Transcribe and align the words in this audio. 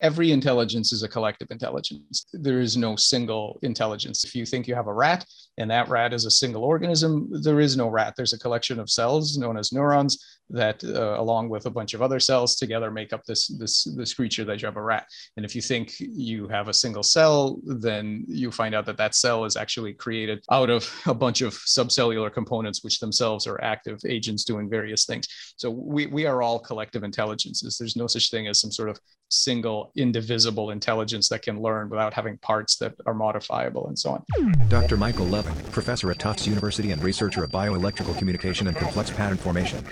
every 0.00 0.30
intelligence 0.32 0.92
is 0.92 1.02
a 1.02 1.08
collective 1.08 1.50
intelligence. 1.50 2.26
There 2.32 2.60
is 2.60 2.76
no 2.76 2.96
single 2.96 3.58
intelligence. 3.62 4.24
If 4.24 4.34
you 4.34 4.46
think 4.46 4.68
you 4.68 4.74
have 4.74 4.86
a 4.86 4.92
rat 4.92 5.24
and 5.58 5.70
that 5.70 5.88
rat 5.88 6.12
is 6.12 6.24
a 6.24 6.30
single 6.30 6.64
organism, 6.64 7.28
there 7.42 7.60
is 7.60 7.76
no 7.76 7.88
rat. 7.88 8.14
There's 8.16 8.32
a 8.32 8.38
collection 8.38 8.78
of 8.78 8.90
cells 8.90 9.36
known 9.36 9.56
as 9.56 9.72
neurons 9.72 10.38
that, 10.50 10.82
uh, 10.84 11.16
along 11.18 11.48
with 11.48 11.66
a 11.66 11.70
bunch 11.70 11.94
of 11.94 12.02
other 12.02 12.20
cells, 12.20 12.56
together 12.56 12.90
make 12.90 13.12
up 13.12 13.24
this 13.24 13.48
this 13.58 13.84
this 13.96 14.14
creature 14.14 14.44
that 14.44 14.62
you 14.62 14.66
have 14.66 14.76
a 14.76 14.82
rat. 14.82 15.06
And 15.36 15.44
if 15.44 15.54
you 15.54 15.60
think 15.60 15.94
you 15.98 16.48
have 16.48 16.68
a 16.68 16.74
single 16.74 17.02
cell, 17.02 17.60
then 17.64 18.24
you 18.28 18.50
find 18.50 18.74
out 18.74 18.86
that 18.86 18.96
that 18.96 19.14
cell 19.14 19.44
is 19.44 19.56
actually 19.56 19.92
created 19.92 20.44
out 20.50 20.70
of 20.70 20.90
a 21.06 21.14
bunch 21.14 21.42
of 21.42 21.52
subcellular 21.52 22.32
components, 22.32 22.82
which 22.82 23.00
themselves 23.00 23.46
are 23.46 23.62
active 23.62 23.98
agents 24.06 24.44
doing 24.44 24.70
various 24.70 25.04
things. 25.04 25.26
So 25.56 25.70
we 25.70 26.06
we 26.06 26.26
are 26.26 26.40
all 26.40 26.58
collective 26.58 27.02
intelligences. 27.02 27.76
There's 27.76 27.96
no 27.96 28.06
such 28.06 28.30
thing 28.30 28.46
as 28.46 28.60
some 28.60 28.72
sort 28.72 28.88
of 28.88 28.98
single 29.28 29.92
indivisible 29.96 30.70
intelligence 30.70 31.28
that 31.28 31.42
can 31.42 31.60
learn 31.60 31.88
without 31.88 32.14
having 32.14 32.38
parts 32.38 32.76
that 32.76 32.94
are 33.06 33.14
modifiable 33.14 33.86
and 33.88 33.98
so 33.98 34.10
on. 34.10 34.68
Dr. 34.68 34.96
Michael 34.96 35.26
Levin, 35.26 35.54
professor 35.72 36.10
at 36.10 36.18
Tufts 36.18 36.46
University 36.46 36.90
and 36.90 37.02
researcher 37.02 37.44
of 37.44 37.50
bioelectrical 37.50 38.16
communication 38.18 38.66
and 38.66 38.76
complex 38.76 39.10
pattern 39.10 39.36
formation. 39.36 39.84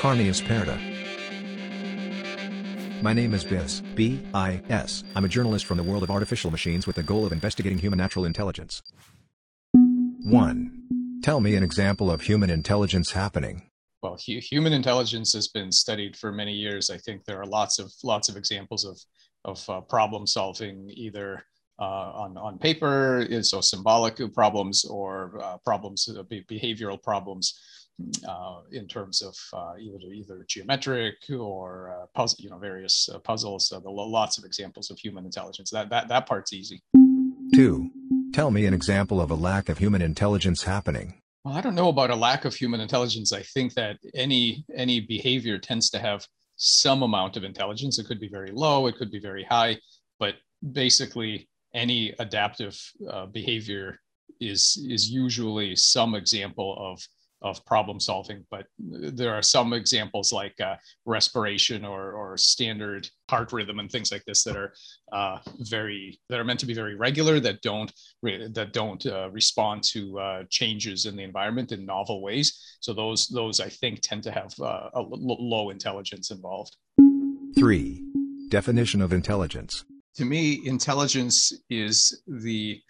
Carneus 0.00 0.40
Parda. 0.40 0.89
My 3.02 3.14
name 3.14 3.32
is 3.32 3.44
Bis, 3.44 3.80
B-I-S. 3.94 5.04
I'm 5.14 5.24
a 5.24 5.28
journalist 5.28 5.64
from 5.64 5.78
the 5.78 5.82
world 5.82 6.02
of 6.02 6.10
artificial 6.10 6.50
machines 6.50 6.86
with 6.86 6.96
the 6.96 7.02
goal 7.02 7.24
of 7.24 7.32
investigating 7.32 7.78
human 7.78 7.96
natural 7.96 8.26
intelligence. 8.26 8.82
1. 9.72 11.20
Tell 11.22 11.40
me 11.40 11.54
an 11.54 11.62
example 11.62 12.10
of 12.10 12.20
human 12.20 12.50
intelligence 12.50 13.12
happening. 13.12 13.70
Well, 14.02 14.18
hu- 14.26 14.40
human 14.40 14.74
intelligence 14.74 15.32
has 15.32 15.48
been 15.48 15.72
studied 15.72 16.14
for 16.14 16.30
many 16.30 16.52
years. 16.52 16.90
I 16.90 16.98
think 16.98 17.24
there 17.24 17.40
are 17.40 17.46
lots 17.46 17.78
of 17.78 17.90
lots 18.04 18.28
of 18.28 18.36
examples 18.36 18.84
of 18.84 18.98
of 19.46 19.70
uh, 19.70 19.80
problem 19.80 20.26
solving, 20.26 20.90
either 20.90 21.42
uh, 21.78 22.12
on 22.22 22.36
on 22.36 22.58
paper, 22.58 23.26
so 23.42 23.62
symbolic 23.62 24.20
problems, 24.34 24.84
or 24.84 25.40
uh, 25.42 25.56
problems, 25.64 26.06
uh, 26.08 26.22
behavioral 26.22 27.02
problems 27.02 27.58
uh, 28.28 28.60
in 28.70 28.86
terms 28.86 29.22
of 29.22 29.34
uh, 29.52 29.74
either 29.78 29.98
either 30.12 30.44
geometric 30.48 31.16
or 31.30 31.96
uh, 31.96 32.06
puzzle, 32.14 32.38
you 32.40 32.50
know, 32.50 32.58
various 32.58 33.08
uh, 33.12 33.18
puzzles. 33.18 33.68
So 33.68 33.80
there 33.80 33.90
are 33.90 33.94
lots 33.94 34.38
of 34.38 34.44
examples 34.44 34.90
of 34.90 34.98
human 34.98 35.24
intelligence. 35.24 35.70
That 35.70 35.90
that 35.90 36.08
that 36.08 36.26
part's 36.26 36.52
easy. 36.52 36.82
Two. 37.54 37.90
Tell 38.32 38.50
me 38.50 38.66
an 38.66 38.74
example 38.74 39.20
of 39.20 39.30
a 39.30 39.34
lack 39.34 39.68
of 39.68 39.78
human 39.78 40.02
intelligence 40.02 40.62
happening. 40.62 41.20
Well, 41.44 41.54
I 41.54 41.60
don't 41.60 41.74
know 41.74 41.88
about 41.88 42.10
a 42.10 42.16
lack 42.16 42.44
of 42.44 42.54
human 42.54 42.80
intelligence. 42.80 43.32
I 43.32 43.42
think 43.42 43.74
that 43.74 43.96
any 44.14 44.64
any 44.74 45.00
behavior 45.00 45.58
tends 45.58 45.90
to 45.90 45.98
have 45.98 46.26
some 46.56 47.02
amount 47.02 47.36
of 47.36 47.44
intelligence. 47.44 47.98
It 47.98 48.06
could 48.06 48.20
be 48.20 48.28
very 48.28 48.50
low, 48.52 48.86
it 48.86 48.96
could 48.96 49.10
be 49.10 49.20
very 49.20 49.44
high, 49.44 49.78
but 50.18 50.34
basically 50.72 51.48
any 51.74 52.14
adaptive 52.18 52.78
uh, 53.08 53.26
behavior 53.26 53.98
is 54.40 54.76
is 54.88 55.10
usually 55.10 55.74
some 55.76 56.14
example 56.14 56.76
of 56.78 57.00
of 57.42 57.64
problem 57.64 57.98
solving, 57.98 58.44
but 58.50 58.66
there 58.78 59.34
are 59.34 59.42
some 59.42 59.72
examples 59.72 60.32
like 60.32 60.58
uh, 60.60 60.76
respiration 61.06 61.84
or, 61.84 62.12
or 62.12 62.36
standard 62.36 63.08
heart 63.28 63.52
rhythm 63.52 63.78
and 63.78 63.90
things 63.90 64.12
like 64.12 64.24
this 64.24 64.44
that 64.44 64.56
are 64.56 64.72
uh, 65.12 65.38
very 65.60 66.20
that 66.28 66.38
are 66.38 66.44
meant 66.44 66.60
to 66.60 66.66
be 66.66 66.74
very 66.74 66.96
regular 66.96 67.40
that 67.40 67.62
don't 67.62 67.92
that 68.22 68.70
don't 68.72 69.06
uh, 69.06 69.30
respond 69.30 69.82
to 69.82 70.18
uh, 70.18 70.42
changes 70.50 71.06
in 71.06 71.16
the 71.16 71.22
environment 71.22 71.72
in 71.72 71.86
novel 71.86 72.22
ways. 72.22 72.76
So 72.80 72.92
those 72.92 73.28
those 73.28 73.60
I 73.60 73.68
think 73.68 74.00
tend 74.02 74.22
to 74.24 74.30
have 74.30 74.52
uh, 74.60 74.90
a 74.94 75.00
low 75.02 75.70
intelligence 75.70 76.30
involved. 76.30 76.76
Three 77.56 78.04
definition 78.48 79.00
of 79.00 79.12
intelligence. 79.12 79.84
To 80.16 80.24
me, 80.24 80.60
intelligence 80.66 81.52
is 81.70 82.22
the 82.26 82.82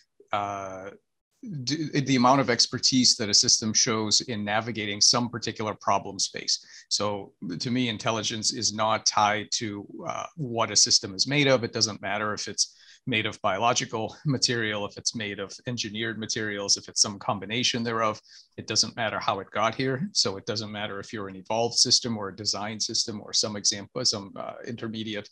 the 1.43 2.17
amount 2.17 2.41
of 2.41 2.51
expertise 2.51 3.17
that 3.17 3.31
a 3.31 3.34
system 3.34 3.73
shows 3.73 4.21
in 4.23 4.45
navigating 4.45 5.01
some 5.01 5.31
particular 5.31 5.75
problem 5.75 6.19
space. 6.19 6.65
So, 6.89 7.33
to 7.59 7.71
me, 7.71 7.89
intelligence 7.89 8.53
is 8.53 8.75
not 8.75 9.06
tied 9.06 9.51
to 9.53 9.87
uh, 10.06 10.27
what 10.37 10.71
a 10.71 10.77
system 10.77 11.15
is 11.15 11.27
made 11.27 11.47
of. 11.47 11.65
It 11.65 11.73
doesn't 11.73 12.03
matter 12.03 12.34
if 12.34 12.47
it's 12.47 12.77
made 13.06 13.27
of 13.27 13.41
biological 13.43 14.16
material, 14.27 14.87
if 14.87 14.97
it's 14.97 15.15
made 15.15 15.38
of 15.38 15.53
engineered 15.66 16.19
materials, 16.19 16.77
if 16.77 16.88
it's 16.88 17.03
some 17.03 17.19
combination 17.19 17.83
thereof. 17.83 18.21
It 18.56 18.66
doesn't 18.66 18.97
matter 18.97 19.19
how 19.19 19.41
it 19.41 19.50
got 19.50 19.75
here. 19.75 20.09
So, 20.12 20.37
it 20.37 20.47
doesn't 20.47 20.71
matter 20.71 21.00
if 21.00 21.12
you're 21.12 21.28
an 21.28 21.37
evolved 21.37 21.77
system 21.77 22.16
or 22.16 22.28
a 22.28 22.37
design 22.37 22.78
system 22.78 23.21
or 23.21 23.33
some 23.33 23.56
example, 23.56 24.05
some 24.05 24.33
uh, 24.37 24.55
intermediate 24.66 25.28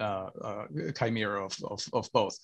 uh, 0.00 0.28
uh 0.44 0.64
chimera 0.98 1.44
of, 1.44 1.56
of, 1.64 1.84
of 1.92 2.08
both 2.12 2.36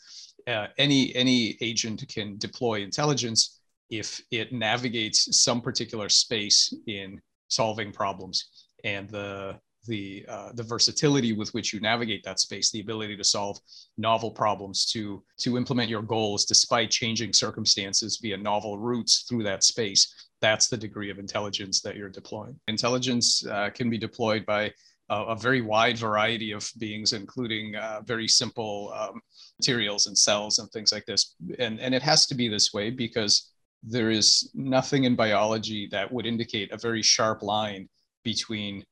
uh, 0.49 0.69
any 0.78 1.15
any 1.15 1.56
agent 1.61 2.05
can 2.09 2.38
deploy 2.38 2.83
intelligence 2.83 3.61
if 3.91 4.21
it 4.31 4.53
navigates 4.53 5.43
some 5.43 5.61
particular 5.61 6.09
space 6.09 6.75
in 6.87 7.21
solving 7.49 7.93
problems 7.93 8.69
and 8.84 9.09
the 9.09 9.59
the 9.88 10.25
uh, 10.28 10.50
the 10.54 10.62
versatility 10.62 11.32
with 11.32 11.53
which 11.54 11.72
you 11.72 11.81
navigate 11.81 12.22
that 12.22 12.38
space 12.38 12.71
the 12.71 12.81
ability 12.81 13.16
to 13.16 13.25
solve 13.25 13.59
novel 13.97 14.31
problems 14.31 14.87
to 14.93 15.22
to 15.38 15.56
implement 15.56 15.91
your 15.91 16.03
goals 16.03 16.44
despite 16.44 16.91
changing 16.91 17.32
circumstances 17.32 18.19
via 18.22 18.37
novel 18.37 18.78
routes 18.78 19.25
through 19.28 19.43
that 19.43 19.65
space 19.65 20.28
that's 20.41 20.69
the 20.69 20.76
degree 20.76 21.10
of 21.10 21.19
intelligence 21.19 21.81
that 21.81 21.97
you're 21.97 22.09
deploying 22.09 22.59
intelligence 22.69 23.44
uh, 23.47 23.71
can 23.71 23.91
be 23.91 23.99
deployed 23.99 24.47
by 24.47 24.72
a, 25.10 25.37
very 25.37 25.60
wide 25.60 25.97
variety 25.97 26.53
of 26.53 26.70
beings, 26.78 27.12
including 27.12 27.75
uh, 27.76 28.03
very 28.05 28.28
simple 28.28 28.93
um, 28.94 29.20
materials 29.59 30.06
and 30.06 30.16
cells 30.16 30.59
and 30.59 30.70
things 30.70 30.93
like 30.93 31.06
this. 31.06 31.34
And, 31.59 31.81
and 31.81 31.94
it 31.94 32.03
has 32.03 32.26
to 32.26 32.34
be 32.34 32.49
this 32.49 32.72
way 32.72 32.91
because 32.91 33.50
there 33.82 34.10
is 34.10 34.50
nothing 34.55 35.05
in 35.05 35.15
biology 35.15 35.88
that 35.93 36.12
would 36.12 36.26
indicate 36.26 36.72
a 36.72 36.78
very 36.78 37.03
sharp 37.03 37.43
line 37.43 37.88
between 38.25 38.84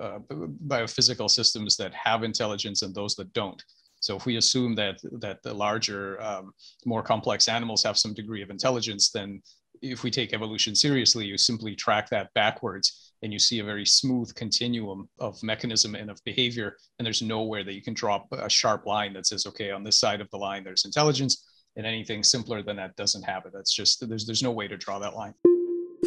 uh, 0.00 0.18
biophysical 0.66 1.30
systems 1.30 1.76
that 1.76 1.92
have 1.94 2.22
intelligence 2.22 2.82
and 2.82 2.94
those 2.94 3.14
that 3.16 3.32
don't. 3.32 3.62
So 4.00 4.16
if 4.16 4.24
we 4.24 4.36
assume 4.36 4.74
that 4.76 4.98
that 5.20 5.42
the 5.42 5.52
larger, 5.52 6.20
um, 6.22 6.52
more 6.86 7.02
complex 7.02 7.48
animals 7.48 7.82
have 7.84 7.98
some 7.98 8.14
degree 8.14 8.42
of 8.42 8.50
intelligence, 8.50 9.10
then 9.10 9.42
if 9.82 10.02
we 10.02 10.10
take 10.10 10.32
evolution 10.32 10.74
seriously, 10.74 11.26
you 11.26 11.38
simply 11.38 11.74
track 11.74 12.08
that 12.10 12.32
backwards 12.34 13.12
and 13.22 13.32
you 13.32 13.38
see 13.38 13.58
a 13.58 13.64
very 13.64 13.84
smooth 13.86 14.34
continuum 14.34 15.08
of 15.18 15.42
mechanism 15.42 15.94
and 15.94 16.10
of 16.10 16.22
behavior. 16.24 16.76
And 16.98 17.06
there's 17.06 17.22
nowhere 17.22 17.64
that 17.64 17.74
you 17.74 17.82
can 17.82 17.94
drop 17.94 18.26
a 18.32 18.48
sharp 18.48 18.86
line 18.86 19.12
that 19.14 19.26
says, 19.26 19.46
okay, 19.46 19.70
on 19.70 19.84
this 19.84 19.98
side 19.98 20.20
of 20.20 20.30
the 20.30 20.38
line, 20.38 20.64
there's 20.64 20.84
intelligence, 20.84 21.46
and 21.76 21.86
anything 21.86 22.22
simpler 22.22 22.62
than 22.62 22.76
that 22.76 22.96
doesn't 22.96 23.22
have 23.22 23.44
it. 23.46 23.52
That's 23.54 23.74
just, 23.74 24.06
there's, 24.08 24.26
there's 24.26 24.42
no 24.42 24.50
way 24.50 24.68
to 24.68 24.76
draw 24.76 24.98
that 24.98 25.14
line. 25.14 25.34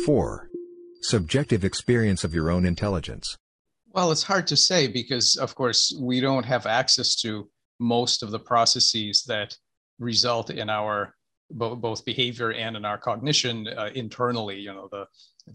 Four, 0.06 0.50
subjective 1.02 1.64
experience 1.64 2.24
of 2.24 2.34
your 2.34 2.50
own 2.50 2.66
intelligence. 2.66 3.38
Well, 3.94 4.12
it's 4.12 4.24
hard 4.24 4.48
to 4.48 4.58
say 4.58 4.88
because, 4.88 5.36
of 5.36 5.54
course, 5.54 5.96
we 6.00 6.20
don't 6.20 6.46
have 6.46 6.66
access 6.66 7.16
to 7.18 7.48
most 7.80 8.24
of 8.24 8.32
the 8.32 8.40
processes 8.40 9.24
that 9.28 9.56
result 10.00 10.50
in 10.50 10.70
our 10.70 11.16
both 11.52 12.04
behavior 12.04 12.52
and 12.54 12.76
in 12.76 12.86
our 12.86 12.98
cognition 12.98 13.68
uh, 13.68 13.92
internally. 13.94 14.60
You 14.60 14.74
know, 14.74 14.90
the 14.92 15.06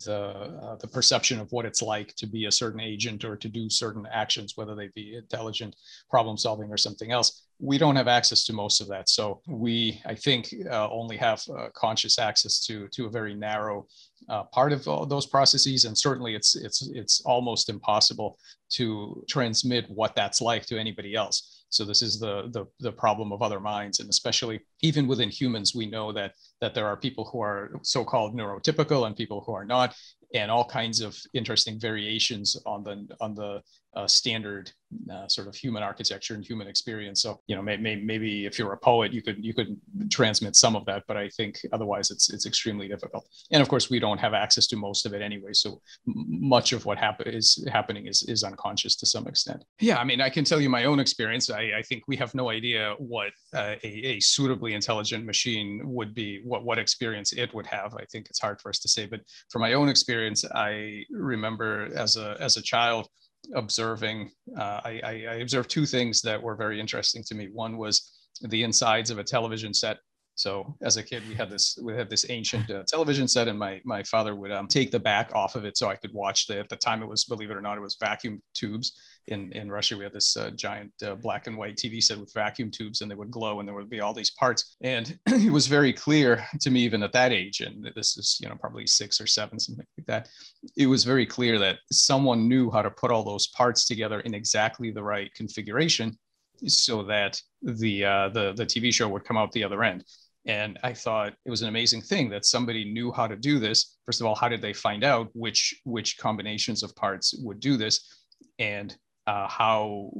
the 0.04 0.21
uh, 0.62 0.76
the 0.76 0.87
perception 0.87 1.41
of 1.41 1.50
what 1.50 1.66
it's 1.66 1.82
like 1.82 2.15
to 2.15 2.26
be 2.26 2.44
a 2.44 2.53
certain 2.53 2.81
agent 2.81 3.25
or 3.25 3.37
to 3.37 3.49
do 3.49 3.69
certain 3.69 4.06
actions, 4.12 4.53
whether 4.55 4.76
they 4.76 4.88
be 4.94 5.16
intelligent 5.16 5.75
problem 6.09 6.37
solving 6.37 6.70
or 6.70 6.76
something 6.76 7.10
else. 7.10 7.43
We 7.59 7.76
don't 7.76 7.97
have 7.97 8.06
access 8.06 8.44
to 8.44 8.53
most 8.53 8.81
of 8.81 8.87
that, 8.88 9.09
so 9.09 9.41
we, 9.49 10.00
I 10.06 10.15
think, 10.15 10.55
uh, 10.70 10.88
only 10.90 11.17
have 11.17 11.43
uh, 11.49 11.70
conscious 11.75 12.20
access 12.20 12.64
to 12.67 12.87
to 12.93 13.06
a 13.06 13.11
very 13.11 13.35
narrow 13.35 13.88
uh, 14.28 14.44
part 14.44 14.72
of 14.72 14.86
all 14.86 15.06
those 15.06 15.26
processes, 15.26 15.84
and 15.84 15.96
certainly 15.96 16.34
it's 16.34 16.54
it's 16.56 16.88
it's 16.94 17.22
almost 17.25 17.69
impossible 17.69 18.38
to 18.70 19.25
transmit 19.28 19.86
what 19.88 20.14
that's 20.14 20.40
like 20.40 20.66
to 20.66 20.78
anybody 20.78 21.14
else. 21.14 21.64
So 21.70 21.84
this 21.84 22.02
is 22.02 22.19
the, 22.19 22.48
the, 22.50 22.64
the 22.80 22.92
problem 22.92 23.30
of 23.30 23.42
other 23.42 23.60
minds, 23.60 24.00
and 24.00 24.08
especially 24.08 24.60
even 24.82 25.06
within 25.06 25.28
humans, 25.28 25.75
we 25.75 25.86
know 25.86 26.12
that 26.12 26.32
that 26.60 26.75
there 26.75 26.86
are 26.86 26.96
people 26.96 27.25
who 27.25 27.40
are 27.40 27.70
so-called 27.82 28.34
neurotypical 28.34 29.06
and 29.06 29.16
people 29.16 29.42
who 29.44 29.52
are 29.52 29.64
not, 29.66 29.94
and 30.34 30.50
all 30.50 30.64
kinds 30.64 31.00
of 31.00 31.16
interesting 31.34 31.78
variations 31.78 32.56
on 32.66 32.82
the 32.84 33.06
on 33.20 33.34
the 33.34 33.62
standard 34.06 34.71
uh, 35.12 35.29
sort 35.29 35.47
of 35.49 35.55
human 35.55 35.83
architecture 35.83 36.35
and 36.35 36.45
human 36.45 36.67
experience. 36.67 37.21
So 37.23 37.41
you 37.47 37.56
know, 37.56 37.62
may, 37.62 37.77
may, 37.77 37.97
maybe 37.97 38.47
if 38.47 38.59
you're 38.59 38.73
a 38.73 38.79
poet, 38.79 39.12
you 39.12 39.23
could 39.23 39.45
you 39.45 39.53
could 39.53 39.77
transmit 40.11 40.56
some 40.56 40.77
of 40.77 40.85
that, 40.87 41.05
but 41.06 41.17
I 41.17 41.29
think 41.31 41.59
otherwise 41.73 42.11
it's 42.11 42.33
it's 42.33 42.47
extremely 42.47 42.89
difficult. 42.89 43.27
And 43.50 43.61
of 43.61 43.69
course, 43.69 43.91
we 43.91 43.99
don't 43.99 44.19
have 44.19 44.35
access 44.35 44.67
to 44.69 44.77
most 44.77 45.05
of 45.05 45.12
it 45.12 45.23
anyway. 45.23 45.53
So 45.53 45.81
much 46.06 46.73
of 46.73 46.87
what 46.87 46.99
happen 46.99 47.29
is 47.29 47.65
happening 47.71 48.06
is 48.06 48.23
is 48.25 48.45
unconscious 48.45 48.97
to 48.97 49.06
some 49.06 49.27
extent. 49.27 49.65
Yeah, 49.81 49.99
I 49.99 50.05
mean, 50.05 50.21
I 50.21 50.31
can 50.31 50.45
tell 50.45 50.61
you 50.61 50.71
my 50.71 50.85
own 50.85 51.00
experience. 51.00 51.50
I, 51.50 51.73
I 51.79 51.83
think 51.83 52.05
we 52.09 52.17
have 52.17 52.35
no 52.35 52.50
idea 52.50 52.95
what 52.99 53.33
uh, 53.55 53.75
a, 53.83 53.89
a 53.89 54.21
suitably 54.21 54.75
intelligent 54.75 55.25
machine 55.25 55.83
would 55.85 56.15
be, 56.15 56.41
what 56.45 56.65
what 56.65 56.79
experience 56.79 57.33
it 57.33 57.53
would 57.55 57.67
have. 57.67 57.95
I 57.95 58.05
think 58.11 58.29
it's 58.31 58.41
hard 58.41 58.61
for 58.61 58.69
us 58.71 58.79
to 58.81 58.89
say, 58.89 59.06
but 59.06 59.21
from 59.50 59.61
my 59.62 59.75
own 59.75 59.89
experience, 59.89 60.45
I 60.55 61.05
remember 61.11 61.91
as 61.95 62.17
a 62.17 62.37
as 62.41 62.56
a 62.56 62.62
child 62.62 63.09
observing, 63.55 64.31
uh, 64.56 64.81
I, 64.85 65.00
I, 65.05 65.12
observed 65.37 65.71
two 65.71 65.87
things 65.87 66.21
that 66.23 66.43
were 66.43 66.56
very 66.56 66.81
interesting 66.81 67.23
to 67.25 67.35
me. 67.35 67.49
One 67.53 67.77
was 67.77 68.12
the 68.43 68.62
insides 68.62 69.11
of 69.11 69.19
a 69.19 69.25
television 69.25 69.73
set. 69.75 69.99
So 70.35 70.77
as 70.83 70.97
a 70.97 71.03
kid, 71.03 71.23
we 71.29 71.35
had 71.35 71.50
this 71.50 71.77
we 71.83 71.95
had 71.95 72.09
this 72.09 72.31
ancient 72.31 72.71
uh, 72.71 72.85
television 72.87 73.27
set, 73.27 73.49
and 73.49 73.59
my 73.59 73.81
my 73.85 74.05
father 74.05 74.37
would 74.37 74.53
um, 74.53 74.69
take 74.69 74.93
the 74.93 75.00
back 75.00 75.35
off 75.35 75.56
of 75.56 75.65
it 75.65 75.77
so 75.77 75.89
I 75.89 75.97
could 75.97 76.12
watch 76.12 76.47
the. 76.47 76.61
At 76.61 76.69
the 76.69 76.77
time, 76.77 77.03
it 77.03 77.09
was 77.09 77.25
believe 77.25 77.50
it 77.50 77.56
or 77.56 77.61
not, 77.61 77.77
it 77.77 77.81
was 77.81 77.97
vacuum 78.00 78.41
tubes. 78.55 79.00
In 79.28 79.52
in 79.52 79.70
Russia, 79.70 79.96
we 79.96 80.04
had 80.04 80.12
this 80.12 80.36
uh, 80.36 80.50
giant 80.50 80.92
uh, 81.02 81.14
black 81.14 81.46
and 81.46 81.56
white 81.56 81.76
TV 81.76 82.02
set 82.02 82.19
with 82.19 82.32
vacuum 82.32 82.70
tubes, 82.70 83.00
and 83.00 83.10
they 83.10 83.14
would 83.14 83.30
glow, 83.30 83.60
and 83.60 83.69
there 83.69 83.75
would 83.75 83.90
be 83.90 84.00
all 84.00 84.14
these 84.14 84.30
parts. 84.30 84.76
And 84.80 85.19
it 85.26 85.52
was 85.52 85.66
very 85.66 85.92
clear 85.92 86.46
to 86.60 86.70
me, 86.70 86.80
even 86.80 87.02
at 87.02 87.12
that 87.12 87.32
age, 87.32 87.60
and 87.60 87.90
this 87.94 88.16
is 88.16 88.38
you 88.40 88.48
know 88.48 88.56
probably 88.56 88.86
six 88.86 89.20
or 89.20 89.26
seven, 89.26 89.60
something 89.60 89.86
like 89.96 90.06
that. 90.06 90.28
It 90.76 90.86
was 90.86 91.04
very 91.04 91.26
clear 91.26 91.58
that 91.58 91.78
someone 91.92 92.48
knew 92.48 92.70
how 92.70 92.82
to 92.82 92.90
put 92.90 93.10
all 93.10 93.25
those 93.25 93.46
parts 93.48 93.84
together 93.84 94.20
in 94.20 94.34
exactly 94.34 94.90
the 94.90 95.02
right 95.02 95.32
configuration, 95.34 96.19
so 96.66 97.02
that 97.04 97.40
the 97.62 98.04
uh, 98.04 98.28
the 98.30 98.52
the 98.54 98.66
TV 98.66 98.92
show 98.92 99.08
would 99.08 99.25
come 99.25 99.36
out 99.36 99.52
the 99.52 99.64
other 99.64 99.82
end 99.84 100.04
and 100.46 100.78
I 100.82 100.94
thought 100.94 101.34
it 101.44 101.50
was 101.50 101.60
an 101.62 101.69
amazing 101.69 102.00
thing 102.00 102.30
that 102.30 102.46
somebody 102.46 102.90
knew 102.90 103.12
how 103.12 103.26
to 103.26 103.36
do 103.36 103.58
this. 103.58 103.98
First 104.06 104.20
of 104.20 104.26
all, 104.26 104.34
how 104.34 104.48
did 104.48 104.62
they 104.62 104.72
find 104.72 105.04
out 105.04 105.28
which 105.34 105.78
which 105.84 106.16
combinations 106.16 106.82
of 106.82 106.96
parts 106.96 107.34
would 107.42 107.60
do 107.60 107.76
this, 107.76 108.25
and 108.58 108.96
uh, 109.28 109.46
how 109.48 110.10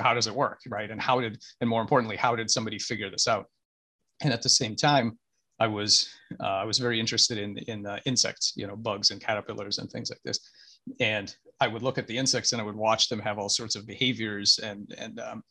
how 0.00 0.14
does 0.14 0.26
it 0.26 0.34
work, 0.34 0.60
right? 0.68 0.90
And 0.90 1.00
how 1.00 1.20
did 1.20 1.34
and 1.60 1.68
more 1.68 1.82
importantly, 1.82 2.16
how 2.16 2.34
did 2.34 2.50
somebody 2.50 2.78
figure 2.78 3.10
this 3.10 3.28
out? 3.28 3.46
And 4.22 4.32
at 4.32 4.42
the 4.42 4.48
same 4.48 4.74
time, 4.74 5.18
I 5.60 5.66
was 5.66 6.08
uh, 6.42 6.56
I 6.62 6.64
was 6.64 6.78
very 6.78 6.98
interested 6.98 7.36
in 7.38 7.58
in 7.72 7.86
uh, 7.86 7.98
insects, 8.06 8.54
you 8.56 8.66
know, 8.66 8.76
bugs 8.76 9.10
and 9.10 9.20
caterpillars 9.20 9.78
and 9.78 9.90
things 9.90 10.08
like 10.10 10.22
this. 10.24 10.38
And 11.00 11.34
I 11.60 11.68
would 11.68 11.82
look 11.82 11.98
at 11.98 12.06
the 12.06 12.16
insects 12.16 12.52
and 12.52 12.60
I 12.62 12.64
would 12.64 12.80
watch 12.88 13.08
them 13.08 13.20
have 13.20 13.38
all 13.38 13.50
sorts 13.50 13.76
of 13.76 13.86
behaviors 13.86 14.58
and 14.58 14.94
and 14.96 15.20
um, 15.20 15.42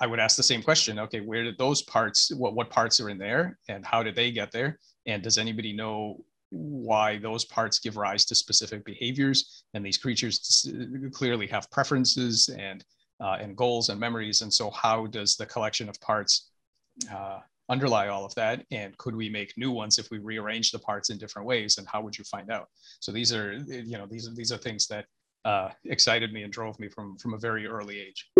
I 0.00 0.06
would 0.06 0.20
ask 0.20 0.36
the 0.36 0.42
same 0.52 0.62
question. 0.62 0.98
Okay, 0.98 1.20
where 1.20 1.42
did 1.42 1.58
those 1.58 1.82
parts, 1.82 2.30
what, 2.34 2.54
what 2.54 2.70
parts 2.70 3.00
are 3.00 3.08
in 3.08 3.18
there 3.18 3.58
and 3.68 3.84
how 3.84 4.02
did 4.02 4.14
they 4.14 4.30
get 4.30 4.52
there? 4.52 4.78
And 5.06 5.22
does 5.22 5.38
anybody 5.38 5.72
know 5.72 6.24
why 6.50 7.18
those 7.18 7.44
parts 7.44 7.78
give 7.78 7.96
rise 7.96 8.24
to 8.26 8.34
specific 8.34 8.84
behaviors? 8.84 9.64
And 9.74 9.84
these 9.84 9.98
creatures 9.98 10.66
clearly 11.12 11.46
have 11.48 11.70
preferences 11.70 12.48
and, 12.48 12.84
uh, 13.20 13.36
and 13.40 13.56
goals 13.56 13.88
and 13.88 14.00
memories. 14.00 14.42
And 14.42 14.52
so 14.52 14.70
how 14.70 15.06
does 15.06 15.36
the 15.36 15.46
collection 15.46 15.88
of 15.88 16.00
parts 16.00 16.50
uh, 17.12 17.40
underlie 17.68 18.08
all 18.08 18.24
of 18.24 18.34
that? 18.36 18.64
And 18.70 18.96
could 18.98 19.14
we 19.14 19.28
make 19.28 19.52
new 19.56 19.70
ones 19.70 19.98
if 19.98 20.10
we 20.10 20.18
rearrange 20.18 20.70
the 20.70 20.78
parts 20.78 21.10
in 21.10 21.18
different 21.18 21.46
ways? 21.46 21.78
And 21.78 21.86
how 21.86 22.00
would 22.02 22.16
you 22.16 22.24
find 22.24 22.50
out? 22.50 22.68
So 23.00 23.12
these 23.12 23.32
are, 23.32 23.52
you 23.52 23.98
know, 23.98 24.06
these 24.06 24.28
are, 24.28 24.34
these 24.34 24.52
are 24.52 24.58
things 24.58 24.86
that 24.88 25.04
uh, 25.44 25.70
excited 25.84 26.32
me 26.32 26.42
and 26.42 26.52
drove 26.52 26.78
me 26.80 26.88
from, 26.88 27.16
from 27.18 27.34
a 27.34 27.38
very 27.38 27.66
early 27.66 28.00
age. 28.00 28.30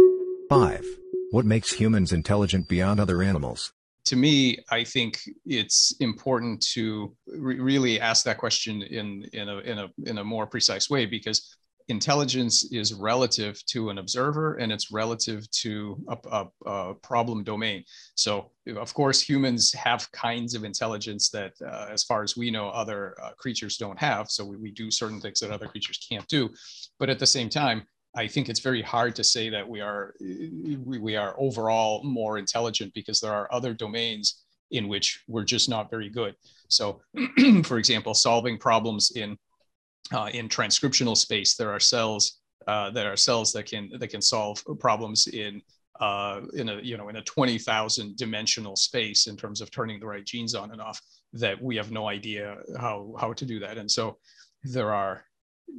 Five. 0.49 0.85
What 1.31 1.45
makes 1.45 1.73
humans 1.73 2.11
intelligent 2.13 2.69
beyond 2.69 3.01
other 3.01 3.23
animals? 3.23 3.73
To 4.09 4.17
me, 4.17 4.57
I 4.71 4.85
think 4.85 5.21
it's 5.45 5.95
important 6.01 6.63
to 6.73 7.15
re- 7.27 7.61
really 7.61 8.01
ask 8.01 8.25
that 8.25 8.39
question 8.39 8.81
in, 8.81 9.25
in, 9.35 9.51
a, 9.51 9.59
in, 9.59 9.79
a, 9.79 9.89
in 10.07 10.19
a 10.19 10.25
more 10.25 10.47
precise 10.47 10.89
way 10.89 11.05
because 11.05 11.55
intelligence 11.89 12.73
is 12.73 12.95
relative 12.95 13.63
to 13.67 13.91
an 13.91 13.99
observer 13.99 14.55
and 14.55 14.73
it's 14.73 14.91
relative 14.91 15.51
to 15.51 16.03
a, 16.09 16.17
a, 16.31 16.71
a, 16.71 16.95
problem 16.95 17.45
domain. 17.45 17.85
So, 18.15 18.51
of 18.77 18.95
course, 18.95 19.21
humans 19.21 19.75
have 19.75 20.11
kinds 20.13 20.55
of 20.55 20.65
intelligence 20.65 21.29
that, 21.31 21.53
uh, 21.63 21.89
as 21.91 22.03
far 22.05 22.23
as 22.23 22.35
we 22.35 22.51
know, 22.51 22.71
other 22.71 23.15
uh, 23.23 23.33
creatures 23.37 23.77
don't 23.77 23.99
have. 23.99 24.31
So, 24.31 24.43
we, 24.43 24.57
we 24.57 24.71
do 24.71 24.91
certain 24.91 25.21
things 25.21 25.41
that 25.41 25.51
other 25.51 25.67
creatures 25.67 25.99
can't 26.11 26.27
do. 26.29 26.49
But 26.99 27.11
at 27.11 27.19
the 27.19 27.27
same 27.27 27.51
time, 27.51 27.83
I 28.19 28.27
think 28.27 28.49
it's 28.49 28.59
very 28.59 28.83
hard 28.83 29.15
to 29.15 29.23
say 29.23 29.49
that 29.49 29.69
we 29.69 29.81
are 29.81 30.13
we, 30.85 31.15
are 31.15 31.37
overall 31.39 32.03
more 32.03 32.37
intelligent 32.37 32.93
because 32.93 33.21
there 33.21 33.33
are 33.33 33.47
other 33.53 33.73
domains 33.73 34.43
in 34.73 34.89
which 34.89 35.23
we're 35.29 35.45
just 35.45 35.69
not 35.69 35.89
very 35.89 36.11
good. 36.11 36.35
So, 36.67 37.01
for 37.63 37.79
example, 37.79 38.15
solving 38.15 38.59
problems 38.59 39.13
in 39.15 39.39
uh, 40.13 40.31
in 40.35 40.49
transcriptional 40.49 41.17
space, 41.17 41.55
there 41.55 41.71
are 41.71 41.79
cells 41.79 42.41
uh, 42.67 42.91
that 42.91 43.07
are 43.07 43.17
cells 43.17 43.53
that 43.53 43.67
can 43.67 43.89
that 44.01 44.09
can 44.09 44.23
solve 44.23 44.65
problems 44.81 45.29
in 45.29 45.63
uh, 46.01 46.41
in 46.55 46.71
a 46.71 46.81
you 46.81 46.97
know 46.97 47.11
in 47.11 47.17
a 47.17 47.23
twenty 47.23 47.57
thousand 47.57 48.17
dimensional 48.17 48.75
space 48.75 49.29
in 49.29 49.37
terms 49.37 49.61
of 49.61 49.71
turning 49.71 50.01
the 50.01 50.07
right 50.07 50.25
genes 50.25 50.57
on 50.57 50.73
and 50.73 50.81
off. 50.81 51.01
That 51.35 51.63
we 51.63 51.77
have 51.77 51.93
no 51.93 52.09
idea 52.09 52.57
how 52.81 53.15
how 53.21 53.33
to 53.33 53.45
do 53.45 53.61
that, 53.61 53.79
and 53.79 53.89
so 53.89 54.19
there 54.65 54.93
are 54.93 55.28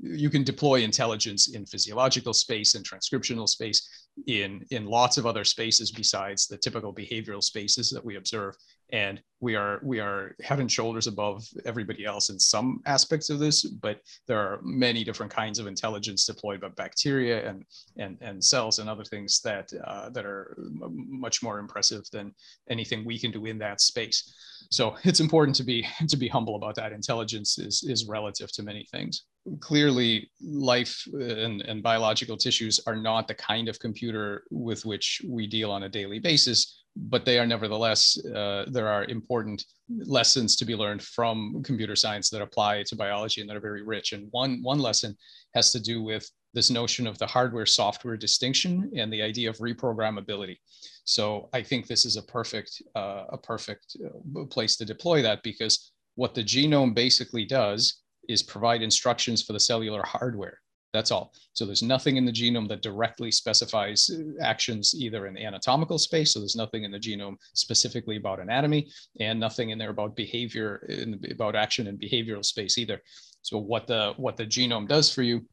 you 0.02 0.30
can 0.30 0.44
deploy 0.44 0.82
intelligence 0.82 1.50
in 1.50 1.66
physiological 1.66 2.34
space 2.34 2.76
and 2.76 2.86
transcriptional 2.86 3.48
space 3.48 3.88
in 4.28 4.66
in 4.72 4.86
lots 4.86 5.18
of 5.18 5.26
other 5.26 5.44
spaces 5.44 5.92
besides 5.92 6.48
the 6.48 6.58
typical 6.58 6.94
behavioral 6.94 7.44
spaces 7.44 7.90
that 7.90 8.04
we 8.04 8.16
observe. 8.16 8.56
And 8.92 9.22
we 9.40 9.56
are 9.56 9.80
we 9.84 10.00
are 10.00 10.36
head 10.42 10.60
and 10.60 10.72
shoulders 10.72 11.08
above 11.08 11.48
everybody 11.66 12.06
else 12.06 12.30
in 12.30 12.40
some 12.40 12.82
aspects 12.86 13.30
of 13.30 13.40
this 13.40 13.64
but 13.64 14.02
there 14.28 14.40
are 14.40 14.60
many 14.64 15.04
different 15.04 15.32
kinds 15.32 15.60
of 15.60 15.68
intelligence 15.68 16.26
deployed 16.26 16.62
by 16.62 16.70
bacteria 16.70 17.48
and 17.48 17.64
and 17.98 18.18
and 18.22 18.44
cells 18.44 18.80
and 18.80 18.90
other 18.90 19.04
things 19.04 19.42
that 19.42 19.72
uh, 19.86 20.10
that 20.10 20.26
are 20.26 20.58
much 20.58 21.44
more 21.44 21.60
impressive 21.60 22.04
than 22.12 22.34
anything 22.70 23.06
we 23.06 23.20
can 23.20 23.32
do 23.32 23.46
in 23.46 23.58
that 23.60 23.80
space. 23.80 24.34
So 24.72 24.96
it's 25.04 25.20
important 25.20 25.56
to 25.58 25.64
be 25.64 25.88
to 26.08 26.18
be 26.18 26.28
humble 26.28 26.56
about 26.56 26.76
that. 26.76 26.92
Intelligence 26.92 27.60
is 27.60 27.84
is 27.84 28.08
relative 28.08 28.52
to 28.54 28.64
many 28.64 28.86
things 28.92 29.26
clearly 29.62 30.30
life 30.42 31.04
and, 31.14 31.62
and 31.62 31.82
biological 31.82 32.38
tissues 32.38 32.80
are 32.86 32.96
not 32.96 33.28
the 33.28 33.34
kind 33.34 33.68
of 33.68 33.80
computer 33.80 34.44
with 34.52 34.86
which 34.86 35.22
we 35.28 35.48
deal 35.48 35.72
on 35.72 35.84
a 35.84 35.90
daily 35.90 36.20
basis 36.20 36.80
but 36.96 37.26
they 37.26 37.40
are 37.40 37.46
nevertheless 37.46 38.18
uh, 38.26 38.66
there 38.68 38.88
are 38.88 39.06
important 39.06 39.64
lessons 40.06 40.56
to 40.56 40.66
be 40.66 40.76
learned 40.76 41.02
from 41.02 41.62
computer 41.64 41.96
science 41.96 42.30
that 42.30 42.42
apply 42.42 42.84
to 42.84 42.96
biology 42.96 43.42
and 43.42 43.50
that 43.50 43.58
are 43.58 43.62
very 43.62 43.84
rich. 43.84 44.12
And 44.14 44.28
one 44.32 44.62
one 44.62 44.80
lesson 44.80 45.16
has 45.54 45.72
to 45.72 45.80
do 45.80 46.02
with 46.04 46.30
this 46.54 46.70
notion 46.70 47.08
of 47.08 47.18
the 47.18 47.28
hardware 47.28 47.66
software 47.66 48.18
distinction 48.18 48.92
and 48.96 49.14
the 49.14 49.22
idea 49.22 49.50
of 49.50 49.58
reprogrammability. 49.58 50.58
So 51.06 51.50
i 51.54 51.62
think 51.62 51.88
this 51.88 52.06
is 52.06 52.18
a 52.18 52.24
perfect 52.24 52.82
uh, 52.96 53.26
a 53.30 53.38
perfect 53.38 53.96
uh, 54.06 54.46
place 54.46 54.76
to 54.78 54.86
deploy 54.86 55.22
that 55.22 55.42
because 55.44 55.92
what 56.16 56.34
the 56.34 56.44
genome 56.44 56.94
basically 56.94 57.46
does 57.46 58.02
is 58.30 58.42
provide 58.42 58.81
instructions 58.81 59.44
for 59.44 59.52
the 59.52 59.59
cellular 59.59 60.04
hardware. 60.06 60.59
That's 60.94 61.12
all. 61.12 61.33
So 61.54 61.66
there's 61.66 61.83
nothing 61.83 62.18
in 62.18 62.26
the 62.26 62.31
genome 62.31 62.68
that 62.69 62.81
directly 62.81 63.31
specifies 63.31 64.09
uh, 64.09 64.44
actions 64.44 64.95
either 64.98 65.28
in 65.28 65.38
anatomical 65.38 66.00
space. 66.00 66.33
So 66.33 66.40
there's 66.40 66.56
nothing 66.56 66.83
in 66.83 66.92
the 66.92 67.00
genome 67.00 67.36
specifically 67.54 68.18
about 68.18 68.40
anatomy 68.40 68.90
and 69.19 69.40
nothing 69.40 69.69
in 69.69 69.78
there 69.78 69.92
about 69.92 70.16
behavior, 70.16 70.78
in, 70.90 71.21
about 71.31 71.56
action 71.56 71.88
and 71.88 72.00
behavioral 72.00 72.44
space 72.44 72.78
either. 72.78 73.02
So 73.42 73.57
what 73.59 73.86
the, 73.86 74.14
what 74.18 74.38
the 74.38 74.45
genome 74.45 74.88
does 74.88 75.14
for 75.14 75.21
you 75.21 75.45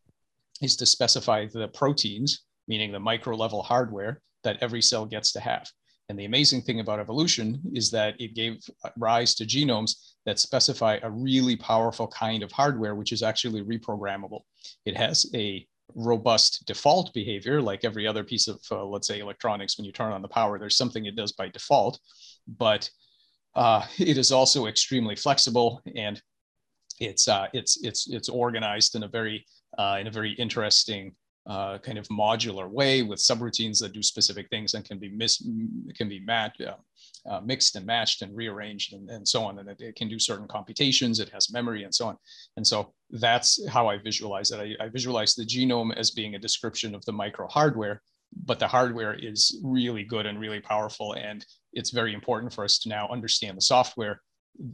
is 0.62 0.76
to 0.76 0.86
specify 0.86 1.46
the 1.52 1.68
proteins, 1.68 2.44
meaning 2.66 2.90
the 2.92 3.00
micro 3.00 3.36
level 3.36 3.62
hardware 3.62 4.22
that 4.42 4.56
every 4.62 4.80
cell 4.80 5.04
gets 5.04 5.32
to 5.32 5.40
have. 5.40 5.68
And 6.08 6.18
the 6.18 6.24
amazing 6.24 6.62
thing 6.62 6.80
about 6.80 7.00
evolution 7.00 7.60
is 7.74 7.90
that 7.90 8.14
it 8.20 8.34
gave 8.34 8.58
rise 8.96 9.34
to 9.36 9.44
genomes 9.44 10.12
that 10.24 10.38
specify 10.38 10.98
a 11.02 11.10
really 11.10 11.56
powerful 11.56 12.06
kind 12.06 12.42
of 12.42 12.52
hardware, 12.52 12.94
which 12.94 13.12
is 13.12 13.22
actually 13.22 13.62
reprogrammable. 13.62 14.40
It 14.84 14.96
has 14.96 15.26
a 15.34 15.66
robust 15.94 16.64
default 16.66 17.12
behavior, 17.12 17.60
like 17.60 17.84
every 17.84 18.06
other 18.06 18.22
piece 18.22 18.46
of, 18.46 18.60
uh, 18.70 18.84
let's 18.84 19.08
say, 19.08 19.18
electronics. 19.18 19.76
When 19.76 19.84
you 19.84 19.92
turn 19.92 20.12
on 20.12 20.22
the 20.22 20.28
power, 20.28 20.58
there's 20.58 20.76
something 20.76 21.06
it 21.06 21.16
does 21.16 21.32
by 21.32 21.48
default, 21.48 21.98
but 22.46 22.88
uh, 23.56 23.84
it 23.98 24.18
is 24.18 24.30
also 24.30 24.66
extremely 24.66 25.16
flexible 25.16 25.80
and 25.96 26.20
it's 27.00 27.28
uh, 27.28 27.46
it's 27.52 27.82
it's 27.84 28.08
it's 28.08 28.28
organized 28.28 28.94
in 28.94 29.02
a 29.02 29.08
very 29.08 29.44
uh, 29.78 29.98
in 30.00 30.06
a 30.06 30.10
very 30.10 30.32
interesting 30.32 31.14
uh, 31.46 31.78
kind 31.78 31.96
of 31.96 32.08
modular 32.08 32.68
way 32.68 33.02
with 33.02 33.20
subroutines 33.20 33.78
that 33.78 33.92
do 33.92 34.02
specific 34.02 34.48
things 34.48 34.74
and 34.74 34.84
can 34.84 34.98
be 34.98 35.08
mis 35.08 35.38
can 35.94 36.08
be 36.08 36.20
uh, 36.28 36.48
uh, 37.30 37.40
mixed 37.40 37.76
and 37.76 37.86
matched 37.86 38.22
and 38.22 38.36
rearranged 38.36 38.94
and, 38.94 39.08
and 39.10 39.26
so 39.26 39.44
on. 39.44 39.58
And 39.58 39.68
it, 39.68 39.80
it, 39.80 39.94
can 39.94 40.08
do 40.08 40.18
certain 40.18 40.48
computations, 40.48 41.20
it 41.20 41.28
has 41.28 41.52
memory 41.52 41.84
and 41.84 41.94
so 41.94 42.08
on. 42.08 42.16
And 42.56 42.66
so 42.66 42.92
that's 43.10 43.64
how 43.68 43.86
I 43.86 43.96
visualize 43.98 44.50
it. 44.50 44.76
I, 44.80 44.84
I 44.84 44.88
visualize 44.88 45.34
the 45.34 45.44
genome 45.44 45.96
as 45.96 46.10
being 46.10 46.34
a 46.34 46.38
description 46.38 46.94
of 46.94 47.04
the 47.04 47.12
micro 47.12 47.46
hardware, 47.46 48.02
but 48.44 48.58
the 48.58 48.66
hardware 48.66 49.14
is 49.14 49.60
really 49.62 50.02
good 50.02 50.26
and 50.26 50.40
really 50.40 50.60
powerful. 50.60 51.12
And 51.12 51.46
it's 51.72 51.90
very 51.90 52.12
important 52.12 52.52
for 52.52 52.64
us 52.64 52.78
to 52.80 52.88
now 52.88 53.08
understand 53.08 53.56
the 53.56 53.62
software 53.62 54.20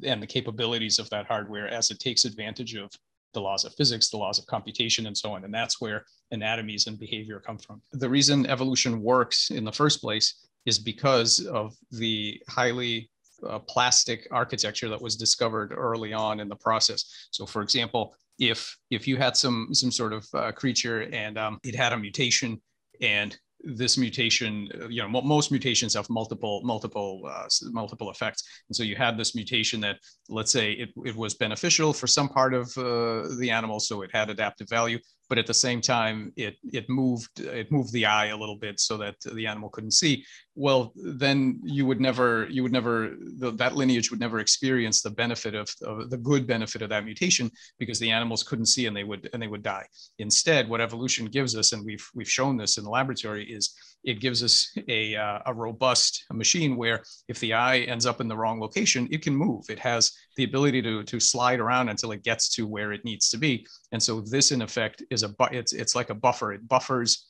and 0.04 0.22
the 0.22 0.26
capabilities 0.26 0.98
of 0.98 1.10
that 1.10 1.26
hardware 1.26 1.68
as 1.68 1.90
it 1.90 1.98
takes 1.98 2.24
advantage 2.24 2.76
of 2.76 2.90
the 3.32 3.40
laws 3.40 3.64
of 3.64 3.74
physics, 3.74 4.10
the 4.10 4.16
laws 4.16 4.38
of 4.38 4.46
computation, 4.46 5.06
and 5.06 5.16
so 5.16 5.32
on. 5.32 5.44
And 5.44 5.52
that's 5.52 5.80
where 5.80 6.04
anatomies 6.30 6.86
and 6.86 6.98
behavior 6.98 7.40
come 7.40 7.58
from. 7.58 7.82
The 7.92 8.08
reason 8.08 8.46
evolution 8.46 9.02
works 9.02 9.50
in 9.50 9.64
the 9.64 9.72
first 9.72 10.00
place 10.00 10.46
is 10.66 10.78
because 10.78 11.46
of 11.46 11.74
the 11.90 12.40
highly 12.48 13.10
uh, 13.48 13.58
plastic 13.58 14.28
architecture 14.30 14.88
that 14.88 15.00
was 15.00 15.16
discovered 15.16 15.72
early 15.76 16.12
on 16.12 16.40
in 16.40 16.48
the 16.48 16.56
process. 16.56 17.28
So, 17.30 17.46
for 17.46 17.62
example, 17.62 18.14
if 18.38 18.76
if 18.90 19.06
you 19.06 19.16
had 19.16 19.36
some 19.36 19.68
some 19.72 19.90
sort 19.90 20.12
of 20.12 20.26
uh, 20.34 20.52
creature 20.52 21.08
and 21.12 21.38
um, 21.38 21.58
it 21.64 21.74
had 21.74 21.92
a 21.92 21.98
mutation 21.98 22.60
and 23.00 23.36
this 23.64 23.96
mutation 23.96 24.68
uh, 24.80 24.88
you 24.88 25.02
know 25.02 25.08
most 25.08 25.50
mutations 25.50 25.94
have 25.94 26.08
multiple 26.10 26.60
multiple 26.64 27.22
uh, 27.28 27.46
multiple 27.70 28.10
effects. 28.10 28.42
And 28.68 28.76
so 28.76 28.82
you 28.82 28.96
had 28.96 29.16
this 29.16 29.34
mutation 29.34 29.80
that 29.80 29.98
let's 30.28 30.52
say 30.52 30.72
it, 30.72 30.90
it 31.04 31.16
was 31.16 31.34
beneficial 31.34 31.92
for 31.92 32.06
some 32.06 32.28
part 32.28 32.54
of 32.54 32.66
uh, 32.76 33.28
the 33.38 33.50
animal 33.50 33.80
so 33.80 34.02
it 34.02 34.10
had 34.12 34.30
adaptive 34.30 34.68
value 34.68 34.98
but 35.32 35.38
at 35.38 35.46
the 35.46 35.54
same 35.54 35.80
time 35.80 36.30
it 36.36 36.58
it 36.74 36.90
moved 36.90 37.40
it 37.40 37.72
moved 37.72 37.90
the 37.94 38.04
eye 38.04 38.26
a 38.26 38.36
little 38.36 38.58
bit 38.66 38.78
so 38.78 38.98
that 38.98 39.14
the 39.32 39.46
animal 39.46 39.70
couldn't 39.70 39.92
see. 39.92 40.22
Well 40.54 40.92
then 40.94 41.58
you 41.64 41.86
would 41.86 42.02
never 42.02 42.46
you 42.50 42.62
would 42.62 42.70
never 42.78 43.14
the, 43.38 43.50
that 43.52 43.74
lineage 43.74 44.10
would 44.10 44.20
never 44.20 44.40
experience 44.40 45.00
the 45.00 45.08
benefit 45.08 45.54
of, 45.54 45.74
of 45.80 46.10
the 46.10 46.18
good 46.18 46.46
benefit 46.46 46.82
of 46.82 46.90
that 46.90 47.06
mutation 47.06 47.50
because 47.78 47.98
the 47.98 48.10
animals 48.10 48.42
couldn't 48.42 48.66
see 48.66 48.84
and 48.84 48.94
they 48.94 49.04
would 49.04 49.30
and 49.32 49.40
they 49.40 49.46
would 49.46 49.62
die. 49.62 49.86
Instead 50.18 50.68
what 50.68 50.82
evolution 50.82 51.24
gives 51.24 51.56
us 51.56 51.72
and 51.72 51.82
we've 51.82 52.06
we've 52.14 52.36
shown 52.38 52.58
this 52.58 52.76
in 52.76 52.84
the 52.84 52.90
laboratory 52.90 53.50
is 53.50 53.74
it 54.04 54.20
gives 54.20 54.42
us 54.42 54.72
a, 54.88 55.14
uh, 55.14 55.38
a 55.46 55.54
robust 55.54 56.24
machine 56.32 56.76
where 56.76 57.02
if 57.28 57.38
the 57.40 57.52
eye 57.54 57.80
ends 57.80 58.06
up 58.06 58.20
in 58.20 58.28
the 58.28 58.36
wrong 58.36 58.60
location, 58.60 59.08
it 59.10 59.22
can 59.22 59.34
move. 59.34 59.64
It 59.68 59.78
has 59.78 60.12
the 60.36 60.44
ability 60.44 60.82
to, 60.82 61.04
to 61.04 61.20
slide 61.20 61.60
around 61.60 61.88
until 61.88 62.12
it 62.12 62.24
gets 62.24 62.48
to 62.56 62.66
where 62.66 62.92
it 62.92 63.04
needs 63.04 63.30
to 63.30 63.38
be. 63.38 63.66
And 63.92 64.02
so 64.02 64.20
this 64.20 64.50
in 64.50 64.62
effect 64.62 65.02
is 65.10 65.22
a, 65.22 65.34
it's, 65.52 65.72
it's 65.72 65.94
like 65.94 66.10
a 66.10 66.14
buffer. 66.14 66.52
It 66.52 66.66
buffers 66.68 67.28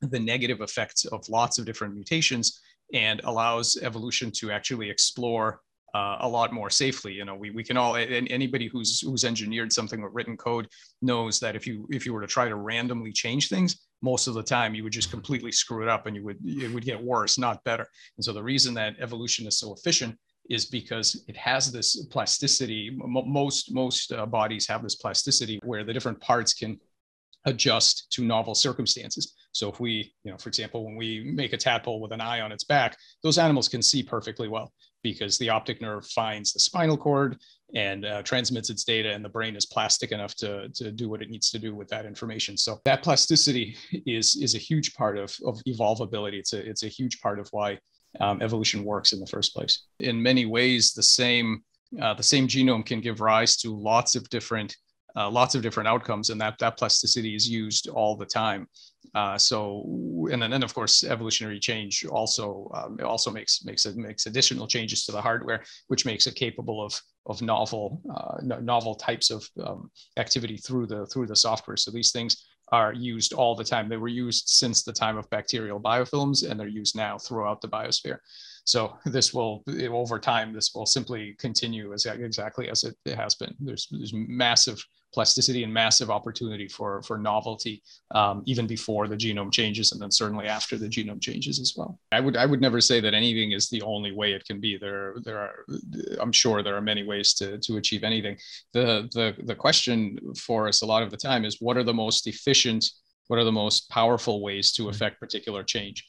the 0.00 0.18
negative 0.18 0.60
effects 0.60 1.04
of 1.04 1.28
lots 1.28 1.58
of 1.58 1.66
different 1.66 1.94
mutations 1.94 2.60
and 2.92 3.20
allows 3.24 3.78
evolution 3.82 4.30
to 4.32 4.50
actually 4.50 4.90
explore 4.90 5.60
uh, 5.94 6.18
a 6.20 6.28
lot 6.28 6.52
more 6.52 6.70
safely. 6.70 7.12
You 7.12 7.24
know, 7.24 7.34
we, 7.34 7.50
we 7.50 7.64
can 7.64 7.76
all 7.76 7.96
and 7.96 8.30
anybody 8.30 8.68
who's 8.68 9.00
who's 9.00 9.24
engineered 9.24 9.72
something 9.72 10.02
with 10.02 10.12
written 10.14 10.36
code 10.36 10.68
knows 11.02 11.40
that 11.40 11.56
if 11.56 11.66
you 11.66 11.86
if 11.90 12.06
you 12.06 12.12
were 12.12 12.20
to 12.20 12.26
try 12.26 12.48
to 12.48 12.54
randomly 12.54 13.12
change 13.12 13.48
things, 13.48 13.80
most 14.02 14.26
of 14.26 14.34
the 14.34 14.42
time 14.42 14.74
you 14.74 14.82
would 14.82 14.92
just 14.92 15.10
completely 15.10 15.52
screw 15.52 15.82
it 15.82 15.88
up 15.88 16.06
and 16.06 16.16
you 16.16 16.24
would 16.24 16.38
it 16.44 16.72
would 16.72 16.84
get 16.84 17.02
worse, 17.02 17.38
not 17.38 17.62
better. 17.64 17.86
And 18.16 18.24
so 18.24 18.32
the 18.32 18.42
reason 18.42 18.74
that 18.74 18.96
evolution 19.00 19.46
is 19.46 19.58
so 19.58 19.74
efficient 19.74 20.18
is 20.48 20.66
because 20.66 21.24
it 21.28 21.36
has 21.36 21.70
this 21.70 22.06
plasticity. 22.06 22.96
most 22.98 23.72
most 23.72 24.12
uh, 24.12 24.26
bodies 24.26 24.66
have 24.66 24.82
this 24.82 24.96
plasticity 24.96 25.60
where 25.64 25.84
the 25.84 25.92
different 25.92 26.20
parts 26.20 26.54
can 26.54 26.78
adjust 27.46 28.10
to 28.12 28.24
novel 28.24 28.54
circumstances. 28.54 29.34
So 29.52 29.70
if 29.70 29.80
we, 29.80 30.12
you 30.24 30.30
know, 30.30 30.36
for 30.36 30.48
example, 30.48 30.84
when 30.84 30.96
we 30.96 31.24
make 31.24 31.52
a 31.52 31.56
tadpole 31.56 32.00
with 32.00 32.12
an 32.12 32.20
eye 32.20 32.40
on 32.40 32.52
its 32.52 32.64
back, 32.64 32.98
those 33.22 33.38
animals 33.38 33.68
can 33.68 33.82
see 33.82 34.02
perfectly 34.02 34.48
well 34.48 34.72
because 35.02 35.38
the 35.38 35.48
optic 35.48 35.80
nerve 35.80 36.06
finds 36.06 36.52
the 36.52 36.60
spinal 36.60 36.96
cord 36.96 37.38
and 37.74 38.04
uh, 38.04 38.22
transmits 38.22 38.70
its 38.70 38.84
data 38.84 39.12
and 39.12 39.24
the 39.24 39.28
brain 39.28 39.56
is 39.56 39.66
plastic 39.66 40.12
enough 40.12 40.34
to, 40.34 40.68
to 40.70 40.90
do 40.90 41.08
what 41.08 41.22
it 41.22 41.30
needs 41.30 41.50
to 41.50 41.58
do 41.58 41.74
with 41.74 41.88
that 41.88 42.04
information. 42.04 42.56
So 42.56 42.80
that 42.84 43.02
plasticity 43.02 43.76
is 44.06 44.36
is 44.36 44.54
a 44.54 44.58
huge 44.58 44.94
part 44.94 45.16
of, 45.16 45.36
of 45.44 45.60
evolvability. 45.68 46.34
It's 46.34 46.52
a, 46.52 46.68
it's 46.68 46.82
a 46.82 46.88
huge 46.88 47.20
part 47.20 47.38
of 47.38 47.48
why 47.52 47.78
um, 48.20 48.42
evolution 48.42 48.84
works 48.84 49.12
in 49.12 49.20
the 49.20 49.26
first 49.26 49.54
place. 49.54 49.86
In 50.00 50.20
many 50.20 50.46
ways 50.46 50.92
the 50.92 51.02
same 51.02 51.62
uh, 52.00 52.14
the 52.14 52.22
same 52.22 52.46
genome 52.46 52.86
can 52.86 53.00
give 53.00 53.20
rise 53.20 53.56
to 53.58 53.76
lots 53.76 54.14
of 54.14 54.28
different 54.30 54.76
uh, 55.16 55.30
lots 55.30 55.54
of 55.54 55.62
different 55.62 55.88
outcomes, 55.88 56.30
and 56.30 56.40
that 56.40 56.58
that 56.58 56.76
plasticity 56.76 57.34
is 57.34 57.48
used 57.48 57.88
all 57.88 58.16
the 58.16 58.26
time. 58.26 58.66
Uh, 59.14 59.36
so, 59.36 59.84
and 60.30 60.40
then, 60.40 60.50
then 60.50 60.62
of 60.62 60.74
course, 60.74 61.04
evolutionary 61.04 61.58
change 61.58 62.04
also 62.06 62.70
um, 62.74 62.98
also 63.04 63.30
makes 63.30 63.64
makes 63.64 63.86
it 63.86 63.96
makes 63.96 64.26
additional 64.26 64.66
changes 64.66 65.04
to 65.04 65.12
the 65.12 65.20
hardware, 65.20 65.62
which 65.88 66.04
makes 66.04 66.26
it 66.26 66.34
capable 66.34 66.84
of 66.84 67.00
of 67.26 67.42
novel 67.42 68.02
uh, 68.14 68.36
novel 68.60 68.94
types 68.94 69.30
of 69.30 69.48
um, 69.64 69.90
activity 70.16 70.56
through 70.56 70.86
the 70.86 71.06
through 71.06 71.26
the 71.26 71.36
software. 71.36 71.76
So 71.76 71.90
these 71.90 72.12
things 72.12 72.44
are 72.72 72.92
used 72.92 73.32
all 73.32 73.54
the 73.54 73.64
time. 73.64 73.88
They 73.88 73.96
were 73.96 74.08
used 74.08 74.48
since 74.48 74.82
the 74.82 74.92
time 74.92 75.16
of 75.16 75.28
bacterial 75.30 75.80
biofilms, 75.80 76.48
and 76.48 76.58
they're 76.58 76.68
used 76.68 76.96
now 76.96 77.18
throughout 77.18 77.60
the 77.60 77.68
biosphere. 77.68 78.18
So 78.64 78.96
this 79.04 79.34
will, 79.34 79.64
over 79.90 80.18
time, 80.18 80.52
this 80.52 80.72
will 80.74 80.86
simply 80.86 81.34
continue 81.38 81.92
as 81.92 82.06
exactly 82.06 82.68
as 82.68 82.84
it, 82.84 82.96
has 83.16 83.34
been. 83.34 83.54
There's, 83.58 83.88
there's 83.90 84.12
massive 84.14 84.84
plasticity 85.12 85.64
and 85.64 85.72
massive 85.72 86.10
opportunity 86.10 86.68
for, 86.68 87.02
for 87.02 87.18
novelty, 87.18 87.82
um, 88.12 88.42
even 88.46 88.66
before 88.66 89.08
the 89.08 89.16
genome 89.16 89.52
changes, 89.52 89.92
and 89.92 90.00
then 90.00 90.10
certainly 90.10 90.46
after 90.46 90.76
the 90.76 90.88
genome 90.88 91.20
changes 91.20 91.58
as 91.58 91.74
well. 91.76 91.98
I 92.12 92.20
would, 92.20 92.36
I 92.36 92.46
would 92.46 92.60
never 92.60 92.80
say 92.80 93.00
that 93.00 93.14
anything 93.14 93.52
is 93.52 93.68
the 93.68 93.82
only 93.82 94.12
way 94.12 94.32
it 94.32 94.44
can 94.44 94.60
be. 94.60 94.78
There, 94.78 95.14
there 95.24 95.38
are, 95.38 95.66
I'm 96.20 96.32
sure 96.32 96.62
there 96.62 96.76
are 96.76 96.80
many 96.80 97.02
ways 97.02 97.34
to, 97.34 97.58
to 97.58 97.76
achieve 97.76 98.04
anything. 98.04 98.36
The, 98.72 99.08
the, 99.12 99.34
the 99.44 99.54
question 99.54 100.18
for 100.36 100.68
us 100.68 100.82
a 100.82 100.86
lot 100.86 101.02
of 101.02 101.10
the 101.10 101.16
time 101.16 101.44
is 101.44 101.60
what 101.60 101.76
are 101.76 101.84
the 101.84 101.94
most 101.94 102.26
efficient, 102.26 102.90
what 103.28 103.38
are 103.38 103.44
the 103.44 103.52
most 103.52 103.88
powerful 103.90 104.42
ways 104.42 104.72
to 104.72 104.88
affect 104.88 105.20
particular 105.20 105.62
change? 105.62 106.06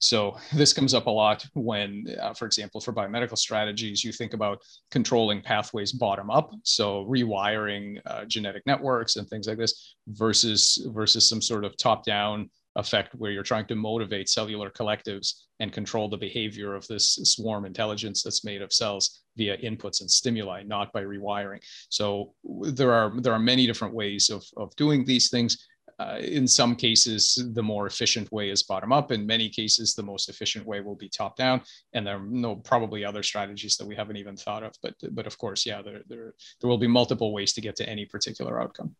So 0.00 0.36
this 0.52 0.72
comes 0.72 0.92
up 0.92 1.06
a 1.06 1.10
lot 1.10 1.46
when, 1.54 2.06
uh, 2.20 2.34
for 2.34 2.46
example, 2.46 2.80
for 2.80 2.92
biomedical 2.92 3.38
strategies, 3.38 4.02
you 4.02 4.12
think 4.12 4.34
about 4.34 4.60
controlling 4.90 5.40
pathways 5.42 5.92
bottom 5.92 6.30
up, 6.30 6.50
so 6.64 7.06
rewiring 7.06 8.00
uh, 8.06 8.24
genetic 8.24 8.64
networks 8.66 9.16
and 9.16 9.28
things 9.28 9.46
like 9.46 9.58
this, 9.58 9.94
versus 10.08 10.84
versus 10.92 11.28
some 11.28 11.40
sort 11.40 11.64
of 11.64 11.76
top 11.76 12.04
down 12.04 12.50
effect 12.76 13.14
where 13.16 13.32
you're 13.32 13.42
trying 13.42 13.66
to 13.66 13.74
motivate 13.74 14.28
cellular 14.28 14.70
collectives 14.70 15.34
and 15.58 15.72
control 15.72 16.08
the 16.08 16.16
behavior 16.16 16.74
of 16.74 16.86
this 16.86 17.18
swarm 17.24 17.64
intelligence 17.64 18.22
that's 18.22 18.44
made 18.44 18.62
of 18.62 18.72
cells 18.72 19.22
via 19.36 19.56
inputs 19.58 20.00
and 20.00 20.10
stimuli, 20.10 20.62
not 20.62 20.92
by 20.92 21.02
rewiring. 21.02 21.60
So 21.88 22.32
there 22.62 22.92
are 22.92 23.12
there 23.20 23.32
are 23.32 23.38
many 23.38 23.66
different 23.66 23.94
ways 23.94 24.30
of, 24.30 24.44
of 24.56 24.74
doing 24.76 25.04
these 25.04 25.30
things 25.30 25.66
uh, 26.00 26.16
in 26.18 26.48
some 26.48 26.74
cases, 26.74 27.38
the 27.52 27.62
more 27.62 27.86
efficient 27.86 28.32
way 28.32 28.48
is 28.48 28.62
bottom 28.62 28.90
up. 28.90 29.12
In 29.12 29.26
many 29.26 29.50
cases, 29.50 29.94
the 29.94 30.02
most 30.02 30.30
efficient 30.30 30.64
way 30.66 30.80
will 30.80 30.94
be 30.94 31.10
top 31.10 31.36
down. 31.36 31.60
And 31.92 32.06
there 32.06 32.16
are 32.16 32.26
no 32.26 32.56
probably 32.56 33.04
other 33.04 33.22
strategies 33.22 33.76
that 33.76 33.86
we 33.86 33.94
haven't 33.94 34.16
even 34.16 34.36
thought 34.36 34.62
of. 34.62 34.72
But 34.82 34.94
but 35.12 35.26
of 35.26 35.36
course, 35.36 35.66
yeah, 35.66 35.82
there 35.82 36.00
there 36.08 36.34
there 36.60 36.70
will 36.70 36.78
be 36.78 36.86
multiple 36.86 37.34
ways 37.34 37.52
to 37.52 37.60
get 37.60 37.76
to 37.76 37.88
any 37.88 38.06
particular 38.06 38.62
outcome. 38.62 38.96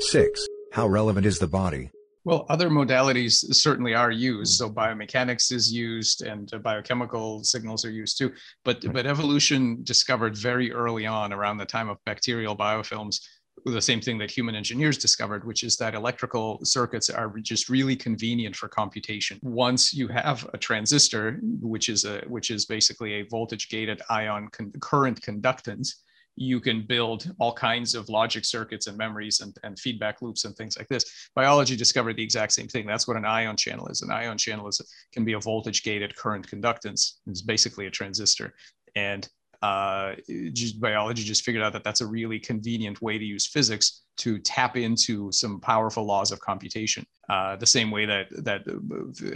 Six. 0.00 0.44
How 0.72 0.88
relevant 0.88 1.24
is 1.24 1.38
the 1.38 1.46
body? 1.46 1.90
Well, 2.24 2.44
other 2.50 2.68
modalities 2.68 3.54
certainly 3.54 3.94
are 3.94 4.10
used. 4.10 4.58
So 4.58 4.68
biomechanics 4.68 5.52
is 5.52 5.72
used, 5.72 6.22
and 6.22 6.50
biochemical 6.62 7.44
signals 7.44 7.84
are 7.84 7.90
used 7.90 8.18
too. 8.18 8.32
But 8.64 8.92
but 8.92 9.06
evolution 9.06 9.82
discovered 9.84 10.36
very 10.36 10.72
early 10.72 11.06
on, 11.06 11.32
around 11.32 11.58
the 11.58 11.64
time 11.64 11.88
of 11.88 11.96
bacterial 12.04 12.56
biofilms, 12.56 13.20
the 13.64 13.80
same 13.80 14.00
thing 14.00 14.18
that 14.18 14.30
human 14.30 14.54
engineers 14.54 14.98
discovered, 14.98 15.44
which 15.44 15.64
is 15.64 15.76
that 15.76 15.94
electrical 15.94 16.60
circuits 16.64 17.10
are 17.10 17.32
just 17.40 17.68
really 17.68 17.96
convenient 17.96 18.56
for 18.56 18.68
computation. 18.68 19.38
Once 19.42 19.94
you 19.94 20.08
have 20.08 20.48
a 20.52 20.58
transistor, 20.58 21.38
which 21.60 21.88
is 21.88 22.04
a 22.04 22.22
which 22.28 22.50
is 22.50 22.66
basically 22.66 23.14
a 23.14 23.22
voltage 23.22 23.68
gated 23.68 24.00
ion 24.10 24.48
con- 24.52 24.72
current 24.80 25.20
conductance, 25.20 25.94
you 26.36 26.60
can 26.60 26.86
build 26.86 27.30
all 27.38 27.52
kinds 27.52 27.94
of 27.94 28.08
logic 28.08 28.44
circuits 28.44 28.86
and 28.86 28.96
memories 28.96 29.40
and, 29.40 29.56
and 29.62 29.78
feedback 29.78 30.22
loops 30.22 30.44
and 30.44 30.56
things 30.56 30.78
like 30.78 30.88
this. 30.88 31.28
Biology 31.34 31.76
discovered 31.76 32.16
the 32.16 32.22
exact 32.22 32.52
same 32.52 32.68
thing. 32.68 32.86
That's 32.86 33.06
what 33.06 33.16
an 33.16 33.24
ion 33.24 33.56
channel 33.56 33.88
is. 33.88 34.02
An 34.02 34.10
ion 34.10 34.38
channel 34.38 34.68
is 34.68 34.80
can 35.12 35.24
be 35.24 35.34
a 35.34 35.40
voltage 35.40 35.82
gated 35.82 36.16
current 36.16 36.48
conductance. 36.48 37.18
It's 37.26 37.42
basically 37.42 37.86
a 37.86 37.90
transistor. 37.90 38.54
And 38.96 39.28
uh, 39.62 40.14
biology 40.80 41.22
just 41.22 41.44
figured 41.44 41.62
out 41.62 41.72
that 41.72 41.84
that's 41.84 42.00
a 42.00 42.06
really 42.06 42.38
convenient 42.38 43.00
way 43.02 43.18
to 43.18 43.24
use 43.24 43.46
physics 43.46 44.02
to 44.20 44.38
tap 44.38 44.76
into 44.76 45.32
some 45.32 45.60
powerful 45.60 46.04
laws 46.04 46.30
of 46.30 46.40
computation. 46.40 47.04
Uh, 47.30 47.56
the 47.56 47.66
same 47.66 47.90
way 47.90 48.04
that 48.06 48.26
that 48.44 48.62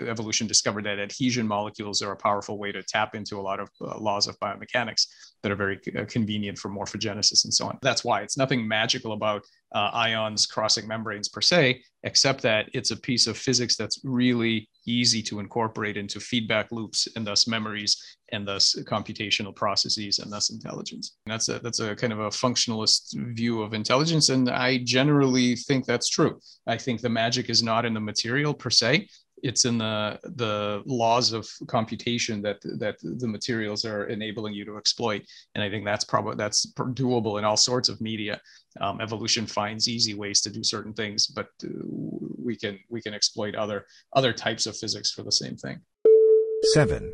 evolution 0.08 0.46
discovered 0.46 0.84
that 0.84 0.98
adhesion 0.98 1.46
molecules 1.46 2.02
are 2.02 2.12
a 2.12 2.16
powerful 2.16 2.58
way 2.58 2.72
to 2.72 2.82
tap 2.82 3.14
into 3.14 3.38
a 3.38 3.42
lot 3.42 3.60
of 3.60 3.68
uh, 3.80 3.96
laws 3.98 4.26
of 4.26 4.38
biomechanics 4.40 5.06
that 5.42 5.52
are 5.52 5.56
very 5.56 5.78
uh, 5.96 6.04
convenient 6.06 6.58
for 6.58 6.70
morphogenesis 6.70 7.44
and 7.44 7.54
so 7.54 7.66
on. 7.66 7.78
That's 7.82 8.04
why 8.04 8.22
it's 8.22 8.36
nothing 8.36 8.66
magical 8.66 9.12
about 9.12 9.42
uh, 9.74 9.90
ions 9.92 10.46
crossing 10.46 10.88
membranes 10.88 11.28
per 11.28 11.40
se, 11.40 11.82
except 12.02 12.42
that 12.42 12.68
it's 12.72 12.90
a 12.90 12.96
piece 12.96 13.26
of 13.26 13.36
physics 13.36 13.76
that's 13.76 14.00
really 14.04 14.68
easy 14.86 15.22
to 15.22 15.40
incorporate 15.40 15.96
into 15.96 16.18
feedback 16.18 16.72
loops 16.72 17.06
and 17.14 17.26
thus 17.26 17.46
memories 17.46 18.16
and 18.32 18.46
thus 18.46 18.74
computational 18.84 19.54
processes 19.54 20.18
and 20.18 20.32
thus 20.32 20.50
intelligence. 20.50 21.16
And 21.26 21.32
that's 21.32 21.48
a 21.48 21.58
that's 21.60 21.80
a 21.80 21.94
kind 21.94 22.12
of 22.12 22.20
a 22.20 22.30
functionalist 22.30 23.14
view 23.34 23.62
of 23.62 23.74
intelligence, 23.74 24.30
and 24.30 24.50
I 24.50 24.73
generally 24.78 25.56
think 25.56 25.86
that's 25.86 26.08
true. 26.08 26.40
I 26.66 26.76
think 26.76 27.00
the 27.00 27.08
magic 27.08 27.50
is 27.50 27.62
not 27.62 27.84
in 27.84 27.94
the 27.94 28.00
material 28.00 28.54
per 28.54 28.70
se, 28.70 29.08
it's 29.44 29.66
in 29.66 29.76
the 29.76 30.18
the 30.36 30.82
laws 30.86 31.32
of 31.32 31.46
computation 31.66 32.40
that 32.42 32.60
that 32.78 32.96
the 33.02 33.28
materials 33.28 33.84
are 33.84 34.06
enabling 34.06 34.54
you 34.54 34.64
to 34.64 34.78
exploit. 34.78 35.22
And 35.54 35.62
i 35.62 35.68
think 35.68 35.84
that's 35.84 36.04
probably 36.04 36.36
that's 36.36 36.66
doable 36.76 37.38
in 37.38 37.44
all 37.44 37.56
sorts 37.56 37.88
of 37.88 38.00
media. 38.00 38.40
Um, 38.80 39.00
evolution 39.00 39.46
finds 39.46 39.88
easy 39.88 40.14
ways 40.14 40.40
to 40.40 40.50
do 40.50 40.64
certain 40.64 40.94
things 40.94 41.28
but 41.28 41.46
uh, 41.62 41.68
we 42.42 42.56
can 42.56 42.78
we 42.88 43.00
can 43.00 43.14
exploit 43.14 43.54
other 43.54 43.86
other 44.14 44.32
types 44.32 44.66
of 44.66 44.76
physics 44.76 45.12
for 45.12 45.22
the 45.22 45.32
same 45.32 45.56
thing. 45.56 45.80
7 46.72 47.12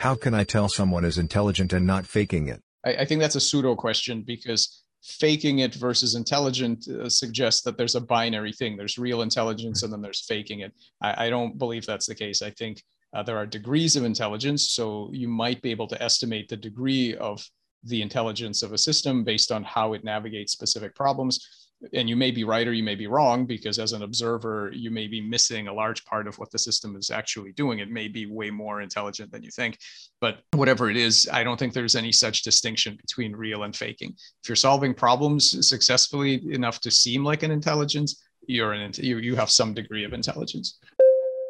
how 0.00 0.14
can 0.14 0.32
i 0.32 0.44
tell 0.44 0.68
someone 0.68 1.04
is 1.04 1.18
intelligent 1.18 1.72
and 1.72 1.86
not 1.86 2.06
faking 2.06 2.46
it? 2.48 2.62
I, 2.86 2.94
I 3.02 3.04
think 3.04 3.20
that's 3.20 3.34
a 3.34 3.40
pseudo 3.40 3.74
question 3.74 4.22
because 4.22 4.83
faking 5.04 5.58
it 5.58 5.74
versus 5.74 6.14
intelligent 6.14 6.88
uh, 6.88 7.08
suggests 7.08 7.60
that 7.62 7.76
there's 7.76 7.94
a 7.94 8.00
binary 8.00 8.52
thing. 8.52 8.76
There's 8.76 8.98
real 8.98 9.20
intelligence 9.20 9.82
and 9.82 9.92
then 9.92 10.00
there's 10.00 10.24
faking 10.26 10.60
it. 10.60 10.72
I, 11.02 11.26
I 11.26 11.30
don't 11.30 11.58
believe 11.58 11.84
that's 11.84 12.06
the 12.06 12.14
case. 12.14 12.40
I 12.40 12.50
think 12.50 12.82
uh, 13.14 13.22
there 13.22 13.36
are 13.36 13.46
degrees 13.46 13.96
of 13.96 14.04
intelligence. 14.04 14.70
So 14.70 15.10
you 15.12 15.28
might 15.28 15.60
be 15.60 15.70
able 15.70 15.86
to 15.88 16.02
estimate 16.02 16.48
the 16.48 16.56
degree 16.56 17.14
of 17.16 17.46
the 17.84 18.00
intelligence 18.00 18.62
of 18.62 18.72
a 18.72 18.78
system 18.78 19.24
based 19.24 19.52
on 19.52 19.62
how 19.62 19.92
it 19.92 20.04
navigates 20.04 20.52
specific 20.52 20.94
problems 20.94 21.63
and 21.92 22.08
you 22.08 22.16
may 22.16 22.30
be 22.30 22.44
right 22.44 22.66
or 22.66 22.72
you 22.72 22.82
may 22.82 22.94
be 22.94 23.06
wrong 23.06 23.46
because 23.46 23.78
as 23.78 23.92
an 23.92 24.02
observer 24.02 24.70
you 24.74 24.90
may 24.90 25.06
be 25.06 25.20
missing 25.20 25.68
a 25.68 25.72
large 25.72 26.04
part 26.04 26.26
of 26.26 26.38
what 26.38 26.50
the 26.50 26.58
system 26.58 26.96
is 26.96 27.10
actually 27.10 27.52
doing. 27.52 27.78
It 27.78 27.90
may 27.90 28.08
be 28.08 28.26
way 28.26 28.50
more 28.50 28.80
intelligent 28.80 29.30
than 29.30 29.42
you 29.42 29.50
think 29.50 29.78
but 30.20 30.40
whatever 30.52 30.90
it 30.90 30.96
is 30.96 31.28
i 31.32 31.44
don't 31.44 31.58
think 31.58 31.72
there's 31.72 31.96
any 31.96 32.12
such 32.12 32.42
distinction 32.42 32.96
between 32.96 33.34
real 33.34 33.64
and 33.64 33.74
faking. 33.74 34.14
If 34.42 34.48
you're 34.48 34.56
solving 34.56 34.94
problems 34.94 35.68
successfully 35.68 36.42
enough 36.52 36.80
to 36.80 36.90
seem 36.90 37.24
like 37.24 37.42
an 37.42 37.50
intelligence 37.50 38.22
you're 38.46 38.72
an 38.72 38.92
you, 38.96 39.18
you 39.18 39.36
have 39.36 39.50
some 39.50 39.74
degree 39.74 40.04
of 40.04 40.12
intelligence. 40.12 40.78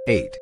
8 0.08 0.36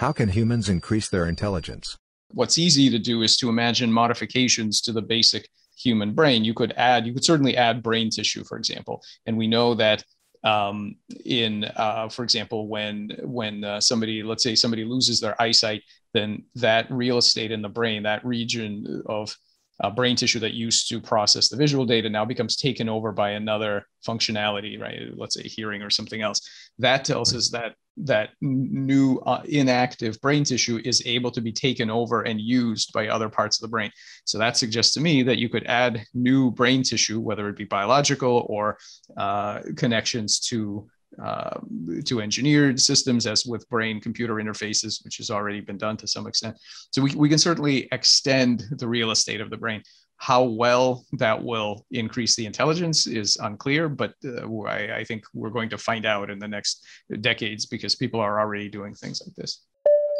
how 0.00 0.12
can 0.12 0.30
humans 0.30 0.70
increase 0.70 1.10
their 1.10 1.26
intelligence? 1.26 1.98
What's 2.32 2.56
easy 2.56 2.88
to 2.88 2.98
do 2.98 3.20
is 3.20 3.36
to 3.36 3.50
imagine 3.50 3.92
modifications 3.92 4.80
to 4.80 4.92
the 4.92 5.02
basic 5.02 5.50
human 5.82 6.14
brain. 6.14 6.44
You 6.44 6.54
could 6.54 6.72
add, 6.76 7.06
you 7.06 7.12
could 7.14 7.24
certainly 7.24 7.56
add 7.56 7.82
brain 7.82 8.10
tissue, 8.10 8.44
for 8.44 8.56
example. 8.58 9.02
And 9.26 9.36
we 9.36 9.46
know 9.46 9.74
that 9.74 10.04
um, 10.44 10.96
in, 11.24 11.64
uh, 11.64 12.08
for 12.08 12.22
example, 12.22 12.68
when 12.68 13.10
when 13.22 13.64
uh, 13.64 13.80
somebody, 13.80 14.22
let's 14.22 14.42
say 14.42 14.54
somebody 14.54 14.84
loses 14.84 15.20
their 15.20 15.40
eyesight, 15.40 15.82
then 16.14 16.44
that 16.54 16.90
real 16.90 17.18
estate 17.18 17.52
in 17.52 17.62
the 17.62 17.68
brain, 17.68 18.02
that 18.04 18.24
region 18.24 19.02
of 19.06 19.36
uh, 19.82 19.90
brain 19.90 20.16
tissue 20.16 20.38
that 20.40 20.54
used 20.54 20.88
to 20.88 21.00
process 21.00 21.48
the 21.48 21.56
visual 21.56 21.84
data 21.84 22.08
now 22.08 22.24
becomes 22.24 22.56
taken 22.56 22.88
over 22.88 23.12
by 23.12 23.30
another 23.30 23.86
functionality, 24.06 24.80
right? 24.80 25.00
Let's 25.14 25.34
say 25.34 25.42
hearing 25.42 25.82
or 25.82 25.90
something 25.90 26.22
else. 26.22 26.40
That 26.78 27.04
tells 27.04 27.34
us 27.34 27.50
that 27.50 27.74
that 27.96 28.30
new 28.40 29.18
uh, 29.26 29.42
inactive 29.46 30.20
brain 30.20 30.44
tissue 30.44 30.80
is 30.84 31.02
able 31.04 31.30
to 31.30 31.40
be 31.40 31.52
taken 31.52 31.90
over 31.90 32.22
and 32.22 32.40
used 32.40 32.92
by 32.92 33.08
other 33.08 33.28
parts 33.28 33.58
of 33.58 33.62
the 33.62 33.68
brain. 33.68 33.90
So 34.24 34.38
that 34.38 34.56
suggests 34.56 34.94
to 34.94 35.00
me 35.00 35.22
that 35.24 35.38
you 35.38 35.48
could 35.48 35.66
add 35.66 36.04
new 36.14 36.50
brain 36.50 36.82
tissue, 36.82 37.20
whether 37.20 37.48
it 37.48 37.56
be 37.56 37.64
biological 37.64 38.46
or 38.48 38.78
uh, 39.16 39.60
connections 39.76 40.40
to 40.40 40.88
uh, 41.22 41.58
to 42.04 42.20
engineered 42.20 42.80
systems 42.80 43.26
as 43.26 43.44
with 43.44 43.68
brain 43.68 44.00
computer 44.00 44.34
interfaces, 44.34 45.04
which 45.04 45.18
has 45.18 45.30
already 45.30 45.60
been 45.60 45.76
done 45.76 45.96
to 45.98 46.06
some 46.06 46.26
extent. 46.26 46.56
So 46.92 47.02
we, 47.02 47.14
we 47.14 47.28
can 47.28 47.38
certainly 47.38 47.88
extend 47.92 48.64
the 48.70 48.88
real 48.88 49.10
estate 49.10 49.40
of 49.40 49.50
the 49.50 49.56
brain. 49.56 49.82
How 50.16 50.42
well 50.44 51.04
that 51.12 51.42
will 51.42 51.86
increase 51.90 52.36
the 52.36 52.46
intelligence 52.46 53.06
is 53.06 53.36
unclear, 53.36 53.88
but 53.88 54.14
uh, 54.24 54.46
I, 54.64 54.96
I 54.98 55.04
think 55.04 55.24
we're 55.32 55.50
going 55.50 55.70
to 55.70 55.78
find 55.78 56.04
out 56.04 56.30
in 56.30 56.38
the 56.38 56.48
next 56.48 56.84
decades 57.20 57.66
because 57.66 57.96
people 57.96 58.20
are 58.20 58.38
already 58.40 58.68
doing 58.68 58.94
things 58.94 59.22
like 59.24 59.34
this. 59.34 59.64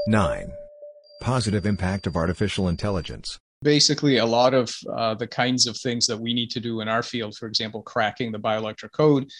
9. 0.06 0.50
Positive 1.20 1.66
impact 1.66 2.06
of 2.06 2.16
artificial 2.16 2.68
intelligence 2.68 3.38
basically 3.62 4.16
a 4.16 4.24
lot 4.24 4.54
of 4.54 4.74
uh, 4.94 5.14
the 5.14 5.26
kinds 5.26 5.66
of 5.66 5.76
things 5.76 6.06
that 6.06 6.18
we 6.18 6.32
need 6.32 6.50
to 6.50 6.60
do 6.60 6.80
in 6.80 6.88
our 6.88 7.02
field 7.02 7.36
for 7.36 7.46
example 7.46 7.82
cracking 7.82 8.32
the 8.32 8.38
bioelectric 8.38 8.90
code 8.92 9.30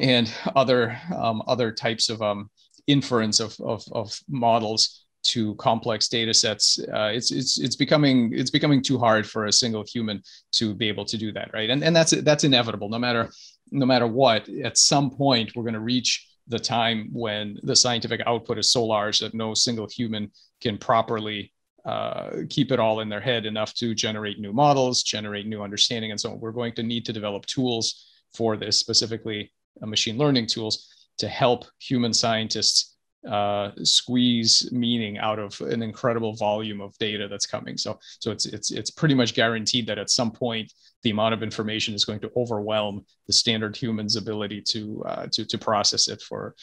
and 0.00 0.32
other 0.56 0.98
um, 1.14 1.42
other 1.46 1.70
types 1.70 2.08
of 2.08 2.20
um, 2.22 2.50
inference 2.86 3.40
of, 3.40 3.54
of, 3.60 3.84
of, 3.92 4.18
models 4.28 5.06
to 5.22 5.54
complex 5.56 6.08
data 6.08 6.32
sets 6.32 6.80
uh, 6.94 7.10
it's 7.12 7.30
it's 7.30 7.58
it's 7.60 7.76
becoming 7.76 8.32
it's 8.32 8.50
becoming 8.50 8.82
too 8.82 8.98
hard 8.98 9.28
for 9.28 9.46
a 9.46 9.52
single 9.52 9.84
human 9.86 10.22
to 10.50 10.74
be 10.74 10.88
able 10.88 11.04
to 11.04 11.18
do 11.18 11.30
that 11.30 11.50
right 11.52 11.68
and 11.68 11.84
and 11.84 11.94
that's 11.94 12.12
that's 12.22 12.44
inevitable 12.44 12.88
no 12.88 12.98
matter 12.98 13.30
no 13.70 13.84
matter 13.84 14.06
what 14.06 14.48
at 14.64 14.78
some 14.78 15.10
point 15.10 15.52
we're 15.54 15.62
going 15.62 15.74
to 15.74 15.80
reach 15.80 16.26
the 16.48 16.58
time 16.58 17.10
when 17.12 17.58
the 17.64 17.76
scientific 17.76 18.22
output 18.26 18.58
is 18.58 18.72
so 18.72 18.82
large 18.82 19.18
that 19.18 19.34
no 19.34 19.52
single 19.52 19.86
human 19.86 20.30
can 20.62 20.78
properly 20.78 21.52
uh, 21.84 22.30
keep 22.48 22.72
it 22.72 22.80
all 22.80 23.00
in 23.00 23.10
their 23.10 23.20
head 23.20 23.44
enough 23.44 23.74
to 23.74 23.94
generate 23.94 24.38
new 24.38 24.54
models 24.54 25.02
generate 25.02 25.46
new 25.46 25.62
understanding 25.62 26.12
and 26.12 26.20
so 26.20 26.32
on. 26.32 26.40
we're 26.40 26.50
going 26.50 26.72
to 26.72 26.82
need 26.82 27.04
to 27.04 27.12
develop 27.12 27.44
tools 27.44 28.06
for 28.32 28.56
this 28.56 28.78
specifically 28.78 29.52
machine 29.80 30.18
learning 30.18 30.46
tools 30.46 30.88
to 31.18 31.28
help 31.28 31.64
human 31.78 32.12
scientists 32.12 32.96
uh, 33.28 33.70
squeeze 33.82 34.70
meaning 34.72 35.18
out 35.18 35.38
of 35.38 35.60
an 35.60 35.82
incredible 35.82 36.34
volume 36.36 36.80
of 36.80 36.96
data 36.98 37.28
that's 37.28 37.46
coming. 37.46 37.76
So, 37.76 37.98
so 38.18 38.30
it's 38.30 38.46
it's 38.46 38.70
it's 38.70 38.90
pretty 38.90 39.14
much 39.14 39.34
guaranteed 39.34 39.86
that 39.88 39.98
at 39.98 40.10
some 40.10 40.30
point 40.30 40.72
the 41.02 41.10
amount 41.10 41.34
of 41.34 41.42
information 41.42 41.94
is 41.94 42.04
going 42.04 42.20
to 42.20 42.30
overwhelm 42.36 43.04
the 43.26 43.32
standard 43.32 43.76
human's 43.76 44.16
ability 44.16 44.62
to 44.68 45.02
uh, 45.06 45.26
to 45.32 45.44
to 45.44 45.58
process 45.58 46.08
it 46.08 46.20
for 46.22 46.54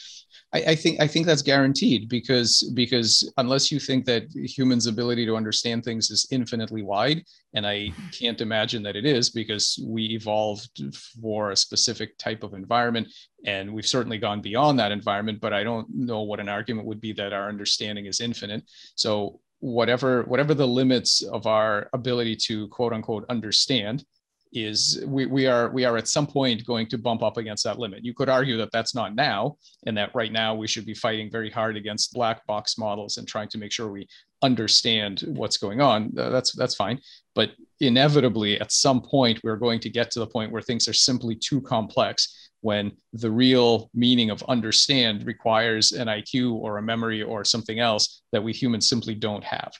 I, 0.52 0.58
I, 0.68 0.74
think 0.74 1.00
I 1.00 1.06
think 1.06 1.26
that's 1.26 1.42
guaranteed 1.42 2.08
because 2.08 2.70
because 2.74 3.30
unless 3.36 3.70
you 3.70 3.78
think 3.78 4.06
that 4.06 4.24
humans' 4.34 4.86
ability 4.86 5.26
to 5.26 5.36
understand 5.36 5.84
things 5.84 6.10
is 6.10 6.26
infinitely 6.30 6.82
wide, 6.82 7.22
and 7.54 7.66
I 7.66 7.92
can't 8.18 8.40
imagine 8.40 8.82
that 8.84 8.96
it 8.96 9.04
is 9.04 9.28
because 9.28 9.78
we 9.86 10.04
evolved 10.06 10.80
for 11.20 11.50
a 11.50 11.56
specific 11.56 12.16
type 12.16 12.42
of 12.42 12.54
environment, 12.54 13.08
and 13.44 13.72
we've 13.72 13.86
certainly 13.86 14.16
gone 14.16 14.40
beyond 14.40 14.78
that 14.78 14.92
environment. 14.92 15.40
But 15.40 15.52
I 15.52 15.64
don't 15.64 15.86
know 15.94 16.22
what 16.22 16.40
an 16.40 16.48
argument 16.48 16.86
would 16.86 17.00
be 17.00 17.12
that 17.12 17.34
our 17.34 17.48
understanding 17.48 18.06
is 18.06 18.20
infinite. 18.20 18.62
So 18.94 19.40
whatever 19.60 20.22
whatever 20.22 20.54
the 20.54 20.66
limits 20.66 21.22
of 21.22 21.46
our 21.46 21.90
ability 21.92 22.36
to 22.36 22.68
quote 22.68 22.92
unquote 22.92 23.26
understand 23.28 24.04
is 24.52 25.02
we, 25.06 25.26
we 25.26 25.46
are 25.46 25.70
we 25.70 25.84
are 25.84 25.96
at 25.96 26.08
some 26.08 26.26
point 26.26 26.66
going 26.66 26.86
to 26.88 26.98
bump 26.98 27.22
up 27.22 27.36
against 27.36 27.64
that 27.64 27.78
limit. 27.78 28.04
You 28.04 28.14
could 28.14 28.28
argue 28.28 28.56
that 28.58 28.70
that's 28.72 28.94
not 28.94 29.14
now, 29.14 29.56
and 29.86 29.96
that 29.96 30.14
right 30.14 30.32
now 30.32 30.54
we 30.54 30.66
should 30.66 30.86
be 30.86 30.94
fighting 30.94 31.30
very 31.30 31.50
hard 31.50 31.76
against 31.76 32.12
black 32.12 32.46
box 32.46 32.78
models 32.78 33.16
and 33.16 33.26
trying 33.26 33.48
to 33.48 33.58
make 33.58 33.72
sure 33.72 33.90
we 33.90 34.08
understand 34.42 35.24
what's 35.26 35.56
going 35.56 35.80
on. 35.80 36.10
That's 36.14 36.52
that's 36.52 36.74
fine, 36.74 37.00
but 37.34 37.50
inevitably 37.80 38.60
at 38.60 38.72
some 38.72 39.00
point 39.00 39.40
we're 39.42 39.56
going 39.56 39.80
to 39.80 39.90
get 39.90 40.10
to 40.12 40.20
the 40.20 40.26
point 40.26 40.52
where 40.52 40.62
things 40.62 40.88
are 40.88 40.94
simply 40.94 41.34
too 41.34 41.60
complex 41.60 42.50
when 42.60 42.92
the 43.12 43.30
real 43.30 43.88
meaning 43.94 44.30
of 44.30 44.42
understand 44.48 45.24
requires 45.24 45.92
an 45.92 46.08
IQ 46.08 46.54
or 46.54 46.78
a 46.78 46.82
memory 46.82 47.22
or 47.22 47.44
something 47.44 47.78
else 47.78 48.22
that 48.32 48.42
we 48.42 48.52
humans 48.52 48.88
simply 48.88 49.14
don't 49.14 49.44
have 49.44 49.72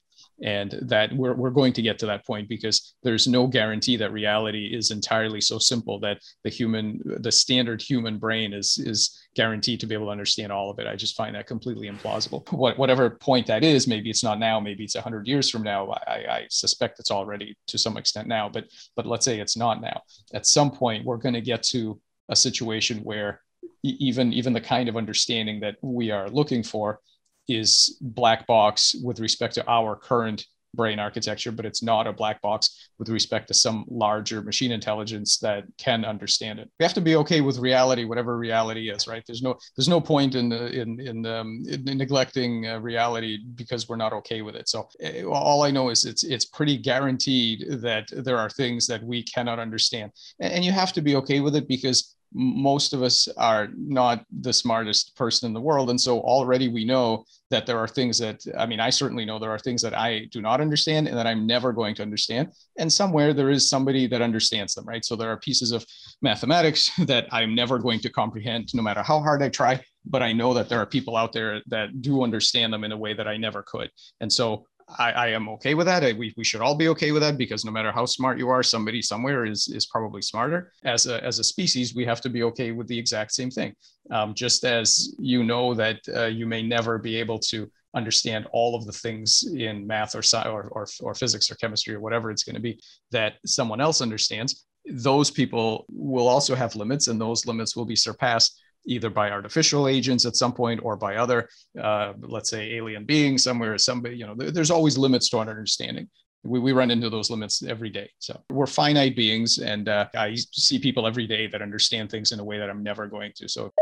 and 0.42 0.78
that 0.82 1.12
we're, 1.12 1.34
we're 1.34 1.50
going 1.50 1.72
to 1.72 1.82
get 1.82 1.98
to 1.98 2.06
that 2.06 2.24
point 2.24 2.48
because 2.48 2.94
there's 3.02 3.26
no 3.26 3.46
guarantee 3.46 3.96
that 3.96 4.12
reality 4.12 4.66
is 4.72 4.90
entirely 4.90 5.40
so 5.40 5.58
simple 5.58 5.98
that 5.98 6.18
the 6.44 6.50
human 6.50 7.00
the 7.20 7.32
standard 7.32 7.82
human 7.82 8.18
brain 8.18 8.52
is 8.52 8.78
is 8.78 9.20
guaranteed 9.34 9.80
to 9.80 9.86
be 9.86 9.94
able 9.94 10.06
to 10.06 10.12
understand 10.12 10.52
all 10.52 10.70
of 10.70 10.78
it. 10.78 10.86
I 10.86 10.96
just 10.96 11.16
find 11.16 11.34
that 11.34 11.46
completely 11.46 11.88
implausible. 11.88 12.50
What, 12.52 12.78
whatever 12.78 13.10
point 13.10 13.46
that 13.48 13.64
is 13.64 13.88
maybe 13.88 14.10
it's 14.10 14.24
not 14.24 14.38
now 14.38 14.60
maybe 14.60 14.84
it's 14.84 14.94
100 14.94 15.26
years 15.26 15.50
from 15.50 15.62
now. 15.62 15.90
I, 16.06 16.12
I 16.12 16.46
suspect 16.50 17.00
it's 17.00 17.10
already 17.10 17.56
to 17.68 17.78
some 17.78 17.96
extent 17.96 18.28
now 18.28 18.48
but 18.48 18.66
but 18.94 19.06
let's 19.06 19.24
say 19.24 19.40
it's 19.40 19.56
not 19.56 19.80
now. 19.80 20.02
At 20.32 20.46
some 20.46 20.70
point 20.70 21.04
we're 21.04 21.16
going 21.16 21.34
to 21.34 21.40
get 21.40 21.62
to 21.64 22.00
a 22.28 22.36
situation 22.36 22.98
where 22.98 23.40
even 23.82 24.32
even 24.32 24.52
the 24.52 24.60
kind 24.60 24.88
of 24.88 24.96
understanding 24.96 25.60
that 25.60 25.76
we 25.82 26.10
are 26.10 26.28
looking 26.28 26.62
for 26.62 27.00
is 27.48 27.98
black 28.00 28.46
box 28.46 28.94
with 29.02 29.20
respect 29.20 29.54
to 29.54 29.66
our 29.68 29.96
current 29.96 30.44
brain 30.74 30.98
architecture, 30.98 31.50
but 31.50 31.64
it's 31.64 31.82
not 31.82 32.06
a 32.06 32.12
black 32.12 32.40
box 32.42 32.90
with 32.98 33.08
respect 33.08 33.48
to 33.48 33.54
some 33.54 33.84
larger 33.88 34.42
machine 34.42 34.72
intelligence 34.72 35.38
that 35.38 35.64
can 35.78 36.04
understand 36.04 36.58
it. 36.58 36.70
We 36.78 36.84
have 36.84 36.94
to 36.94 37.00
be 37.00 37.16
okay 37.16 37.40
with 37.40 37.58
reality, 37.58 38.04
whatever 38.04 38.38
reality 38.38 38.90
is, 38.90 39.08
right? 39.08 39.22
There's 39.26 39.42
no 39.42 39.58
there's 39.76 39.88
no 39.88 40.00
point 40.00 40.34
in 40.34 40.52
in 40.52 41.00
in, 41.00 41.26
um, 41.26 41.62
in 41.66 41.84
neglecting 41.84 42.66
uh, 42.66 42.80
reality 42.80 43.38
because 43.54 43.88
we're 43.88 43.96
not 43.96 44.12
okay 44.12 44.42
with 44.42 44.56
it. 44.56 44.68
So 44.68 44.88
uh, 45.02 45.24
all 45.24 45.62
I 45.62 45.70
know 45.70 45.88
is 45.88 46.04
it's 46.04 46.24
it's 46.24 46.44
pretty 46.44 46.76
guaranteed 46.76 47.64
that 47.82 48.08
there 48.12 48.38
are 48.38 48.50
things 48.50 48.86
that 48.88 49.02
we 49.02 49.22
cannot 49.22 49.58
understand, 49.58 50.12
and, 50.40 50.52
and 50.52 50.64
you 50.64 50.72
have 50.72 50.92
to 50.92 51.02
be 51.02 51.16
okay 51.16 51.40
with 51.40 51.56
it 51.56 51.66
because 51.66 52.14
most 52.32 52.92
of 52.92 53.02
us 53.02 53.26
are 53.36 53.68
not 53.76 54.24
the 54.40 54.52
smartest 54.52 55.16
person 55.16 55.46
in 55.46 55.54
the 55.54 55.60
world 55.60 55.88
and 55.88 56.00
so 56.00 56.20
already 56.20 56.68
we 56.68 56.84
know 56.84 57.24
that 57.50 57.64
there 57.64 57.78
are 57.78 57.88
things 57.88 58.18
that 58.18 58.44
i 58.58 58.66
mean 58.66 58.80
i 58.80 58.90
certainly 58.90 59.24
know 59.24 59.38
there 59.38 59.50
are 59.50 59.58
things 59.58 59.80
that 59.80 59.96
i 59.96 60.26
do 60.30 60.42
not 60.42 60.60
understand 60.60 61.08
and 61.08 61.16
that 61.16 61.26
i'm 61.26 61.46
never 61.46 61.72
going 61.72 61.94
to 61.94 62.02
understand 62.02 62.52
and 62.78 62.92
somewhere 62.92 63.32
there 63.32 63.50
is 63.50 63.68
somebody 63.68 64.06
that 64.06 64.22
understands 64.22 64.74
them 64.74 64.84
right? 64.86 65.04
So 65.04 65.16
there 65.16 65.30
are 65.30 65.38
pieces 65.38 65.72
of 65.72 65.84
mathematics 66.20 66.90
that 67.06 67.26
i'm 67.32 67.54
never 67.54 67.78
going 67.78 68.00
to 68.00 68.10
comprehend 68.10 68.68
no 68.74 68.82
matter 68.82 69.02
how 69.02 69.20
hard 69.20 69.42
i 69.42 69.48
try 69.48 69.82
but 70.04 70.22
i 70.22 70.32
know 70.32 70.52
that 70.52 70.68
there 70.68 70.80
are 70.80 70.86
people 70.86 71.16
out 71.16 71.32
there 71.32 71.62
that 71.66 72.02
do 72.02 72.22
understand 72.22 72.72
them 72.72 72.84
in 72.84 72.92
a 72.92 72.96
way 72.96 73.14
that 73.14 73.28
i 73.28 73.36
never 73.36 73.62
could 73.62 73.90
and 74.20 74.30
so 74.30 74.66
I, 74.98 75.12
I, 75.12 75.26
am 75.28 75.48
okay 75.50 75.74
with 75.74 75.86
that. 75.86 76.02
I, 76.02 76.12
we, 76.12 76.32
we 76.36 76.44
should 76.44 76.60
all 76.60 76.74
be 76.74 76.88
okay 76.88 77.12
with 77.12 77.22
that 77.22 77.36
because 77.36 77.64
no 77.64 77.70
matter 77.70 77.92
how 77.92 78.06
smart 78.06 78.38
you 78.38 78.48
are, 78.48 78.62
somebody 78.62 79.02
somewhere 79.02 79.44
is 79.44 79.68
is 79.68 79.86
probably 79.86 80.22
smarter. 80.22 80.72
As 80.84 81.06
a 81.06 81.22
as 81.22 81.38
a 81.38 81.44
species, 81.44 81.94
we 81.94 82.04
have 82.06 82.20
to 82.22 82.30
be 82.30 82.42
okay 82.44 82.72
with 82.72 82.88
the 82.88 82.98
exact 82.98 83.32
same 83.32 83.50
thing. 83.50 83.74
Um, 84.10 84.34
just 84.34 84.64
as 84.64 85.14
you 85.18 85.44
know 85.44 85.74
that 85.74 86.00
uh, 86.14 86.26
you 86.26 86.46
may 86.46 86.62
never 86.62 86.98
be 86.98 87.16
able 87.16 87.38
to 87.50 87.70
understand 87.94 88.46
all 88.52 88.74
of 88.74 88.86
the 88.86 88.92
things 88.92 89.44
in 89.54 89.86
math 89.86 90.14
or, 90.14 90.22
or, 90.48 90.68
or, 90.68 90.86
or 91.00 91.14
physics 91.14 91.50
or 91.50 91.54
chemistry 91.56 91.94
or 91.94 92.00
whatever 92.00 92.30
it's 92.30 92.44
going 92.44 92.54
to 92.54 92.60
be 92.60 92.78
that 93.10 93.34
someone 93.46 93.80
else 93.80 94.00
understands, 94.00 94.66
those 94.90 95.30
people 95.30 95.84
will 95.88 96.28
also 96.28 96.54
have 96.54 96.76
limits, 96.76 97.08
and 97.08 97.20
those 97.20 97.46
limits 97.46 97.76
will 97.76 97.84
be 97.84 97.96
surpassed 97.96 98.60
either 98.86 99.10
by 99.10 99.30
artificial 99.30 99.88
agents 99.88 100.24
at 100.24 100.36
some 100.36 100.52
point 100.52 100.80
or 100.82 100.96
by 100.96 101.16
other, 101.16 101.48
uh, 101.80 102.14
let's 102.20 102.50
say, 102.50 102.74
alien 102.74 103.04
beings 103.04 103.44
somewhere. 103.44 103.76
Somebody, 103.78 104.16
you 104.16 104.26
know, 104.26 104.34
there's 104.34 104.70
always 104.70 104.96
limits 104.96 105.28
to 105.30 105.38
our 105.38 105.48
understanding. 105.48 106.08
We, 106.44 106.58
we 106.60 106.72
run 106.72 106.90
into 106.90 107.10
those 107.10 107.30
limits 107.30 107.62
every 107.62 107.90
day. 107.90 108.10
So 108.18 108.40
we're 108.50 108.66
finite 108.66 109.16
beings, 109.16 109.58
and 109.58 109.88
uh, 109.88 110.06
I 110.14 110.34
see 110.34 110.78
people 110.78 111.06
every 111.06 111.26
day 111.26 111.46
that 111.48 111.62
understand 111.62 112.10
things 112.10 112.32
in 112.32 112.40
a 112.40 112.44
way 112.44 112.58
that 112.58 112.70
I'm 112.70 112.82
never 112.82 113.06
going 113.06 113.32
to. 113.36 113.48
So, 113.48 113.72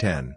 10. 0.00 0.36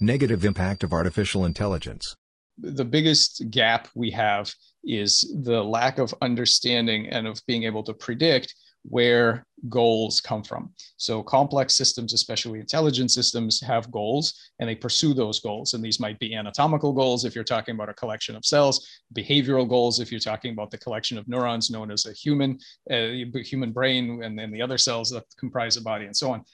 Negative 0.00 0.44
impact 0.44 0.84
of 0.84 0.92
artificial 0.92 1.44
intelligence. 1.44 2.16
The 2.58 2.84
biggest 2.84 3.50
gap 3.50 3.88
we 3.94 4.10
have 4.10 4.52
is 4.84 5.34
the 5.42 5.62
lack 5.62 5.98
of 5.98 6.14
understanding 6.20 7.08
and 7.08 7.26
of 7.26 7.40
being 7.46 7.64
able 7.64 7.82
to 7.84 7.94
predict 7.94 8.54
where 8.88 9.46
goals 9.68 10.20
come 10.20 10.42
from. 10.42 10.70
So 10.96 11.22
complex 11.22 11.76
systems, 11.76 12.12
especially 12.12 12.60
intelligent 12.60 13.10
systems, 13.10 13.60
have 13.60 13.90
goals 13.90 14.50
and 14.60 14.68
they 14.68 14.74
pursue 14.74 15.14
those 15.14 15.40
goals. 15.40 15.74
And 15.74 15.82
these 15.82 15.98
might 15.98 16.18
be 16.18 16.34
anatomical 16.34 16.92
goals 16.92 17.24
if 17.24 17.34
you're 17.34 17.44
talking 17.44 17.74
about 17.74 17.88
a 17.88 17.94
collection 17.94 18.36
of 18.36 18.44
cells, 18.44 18.86
behavioral 19.14 19.68
goals 19.68 19.98
if 19.98 20.10
you're 20.10 20.20
talking 20.20 20.52
about 20.52 20.70
the 20.70 20.78
collection 20.78 21.18
of 21.18 21.26
neurons 21.26 21.70
known 21.70 21.90
as 21.90 22.06
a 22.06 22.12
human, 22.12 22.58
uh, 22.90 23.08
human 23.42 23.72
brain, 23.72 24.22
and 24.22 24.38
then 24.38 24.50
the 24.50 24.62
other 24.62 24.78
cells 24.78 25.10
that 25.10 25.24
comprise 25.38 25.74
the 25.74 25.80
body 25.80 26.04
and 26.04 26.16
so 26.16 26.30
on. 26.32 26.44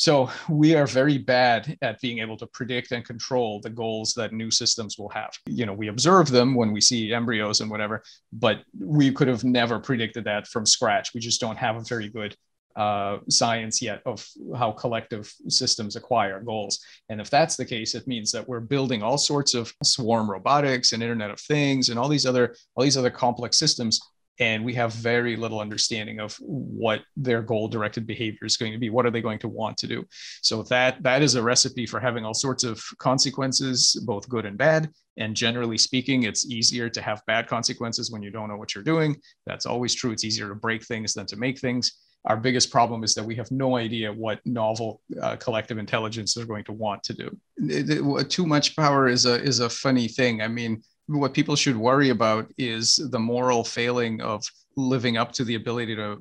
So 0.00 0.30
we 0.48 0.74
are 0.76 0.86
very 0.86 1.18
bad 1.18 1.76
at 1.82 2.00
being 2.00 2.20
able 2.20 2.38
to 2.38 2.46
predict 2.46 2.90
and 2.92 3.04
control 3.04 3.60
the 3.60 3.68
goals 3.68 4.14
that 4.14 4.32
new 4.32 4.50
systems 4.50 4.96
will 4.96 5.10
have. 5.10 5.30
You 5.44 5.66
know, 5.66 5.74
we 5.74 5.88
observe 5.88 6.30
them 6.30 6.54
when 6.54 6.72
we 6.72 6.80
see 6.80 7.12
embryos 7.12 7.60
and 7.60 7.70
whatever, 7.70 8.02
but 8.32 8.62
we 8.78 9.12
could 9.12 9.28
have 9.28 9.44
never 9.44 9.78
predicted 9.78 10.24
that 10.24 10.46
from 10.46 10.64
scratch. 10.64 11.12
We 11.12 11.20
just 11.20 11.38
don't 11.38 11.58
have 11.58 11.76
a 11.76 11.82
very 11.82 12.08
good 12.08 12.34
uh, 12.76 13.18
science 13.28 13.82
yet 13.82 14.00
of 14.06 14.26
how 14.56 14.72
collective 14.72 15.30
systems 15.48 15.96
acquire 15.96 16.40
goals. 16.40 16.78
And 17.10 17.20
if 17.20 17.28
that's 17.28 17.56
the 17.56 17.66
case, 17.66 17.94
it 17.94 18.06
means 18.06 18.32
that 18.32 18.48
we're 18.48 18.60
building 18.60 19.02
all 19.02 19.18
sorts 19.18 19.52
of 19.52 19.70
swarm 19.84 20.30
robotics 20.30 20.92
and 20.92 21.02
Internet 21.02 21.30
of 21.30 21.40
Things 21.40 21.90
and 21.90 21.98
all 21.98 22.08
these 22.08 22.24
other 22.24 22.56
all 22.74 22.84
these 22.84 22.96
other 22.96 23.10
complex 23.10 23.58
systems 23.58 24.00
and 24.40 24.64
we 24.64 24.72
have 24.74 24.92
very 24.94 25.36
little 25.36 25.60
understanding 25.60 26.18
of 26.18 26.34
what 26.40 27.02
their 27.14 27.42
goal 27.42 27.68
directed 27.68 28.06
behavior 28.06 28.46
is 28.46 28.56
going 28.56 28.72
to 28.72 28.78
be. 28.78 28.88
What 28.88 29.04
are 29.04 29.10
they 29.10 29.20
going 29.20 29.38
to 29.40 29.48
want 29.48 29.76
to 29.78 29.86
do? 29.86 30.04
So 30.42 30.62
that 30.64 31.02
that 31.02 31.22
is 31.22 31.34
a 31.34 31.42
recipe 31.42 31.86
for 31.86 32.00
having 32.00 32.24
all 32.24 32.34
sorts 32.34 32.64
of 32.64 32.82
consequences 32.98 34.02
both 34.06 34.28
good 34.28 34.46
and 34.46 34.56
bad. 34.56 34.90
And 35.18 35.36
generally 35.36 35.76
speaking 35.76 36.22
it's 36.22 36.46
easier 36.46 36.88
to 36.88 37.02
have 37.02 37.22
bad 37.26 37.46
consequences 37.46 38.10
when 38.10 38.22
you 38.22 38.30
don't 38.30 38.48
know 38.48 38.56
what 38.56 38.74
you're 38.74 38.82
doing. 38.82 39.16
That's 39.46 39.66
always 39.66 39.94
true. 39.94 40.10
It's 40.10 40.24
easier 40.24 40.48
to 40.48 40.54
break 40.54 40.84
things 40.84 41.12
than 41.12 41.26
to 41.26 41.36
make 41.36 41.58
things. 41.58 41.92
Our 42.26 42.36
biggest 42.36 42.70
problem 42.70 43.02
is 43.02 43.14
that 43.14 43.24
we 43.24 43.34
have 43.36 43.50
no 43.50 43.76
idea 43.76 44.12
what 44.12 44.44
novel 44.44 45.00
uh, 45.22 45.36
collective 45.36 45.78
intelligence 45.78 46.34
they're 46.34 46.44
going 46.44 46.64
to 46.64 46.72
want 46.72 47.02
to 47.04 47.14
do. 47.14 47.36
It, 47.56 47.88
it, 47.88 48.30
too 48.30 48.46
much 48.46 48.76
power 48.76 49.08
is 49.08 49.24
a 49.24 49.42
is 49.42 49.60
a 49.60 49.70
funny 49.70 50.06
thing. 50.06 50.42
I 50.42 50.48
mean, 50.48 50.82
what 51.10 51.34
people 51.34 51.56
should 51.56 51.76
worry 51.76 52.10
about 52.10 52.50
is 52.56 52.96
the 53.10 53.18
moral 53.18 53.64
failing 53.64 54.20
of 54.20 54.44
living 54.76 55.16
up 55.16 55.32
to 55.32 55.44
the 55.44 55.56
ability 55.56 55.96
to 55.96 56.18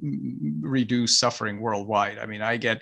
reduce 0.61 1.19
suffering 1.19 1.59
worldwide. 1.59 2.17
I 2.17 2.25
mean, 2.25 2.41
I 2.41 2.57
get 2.57 2.81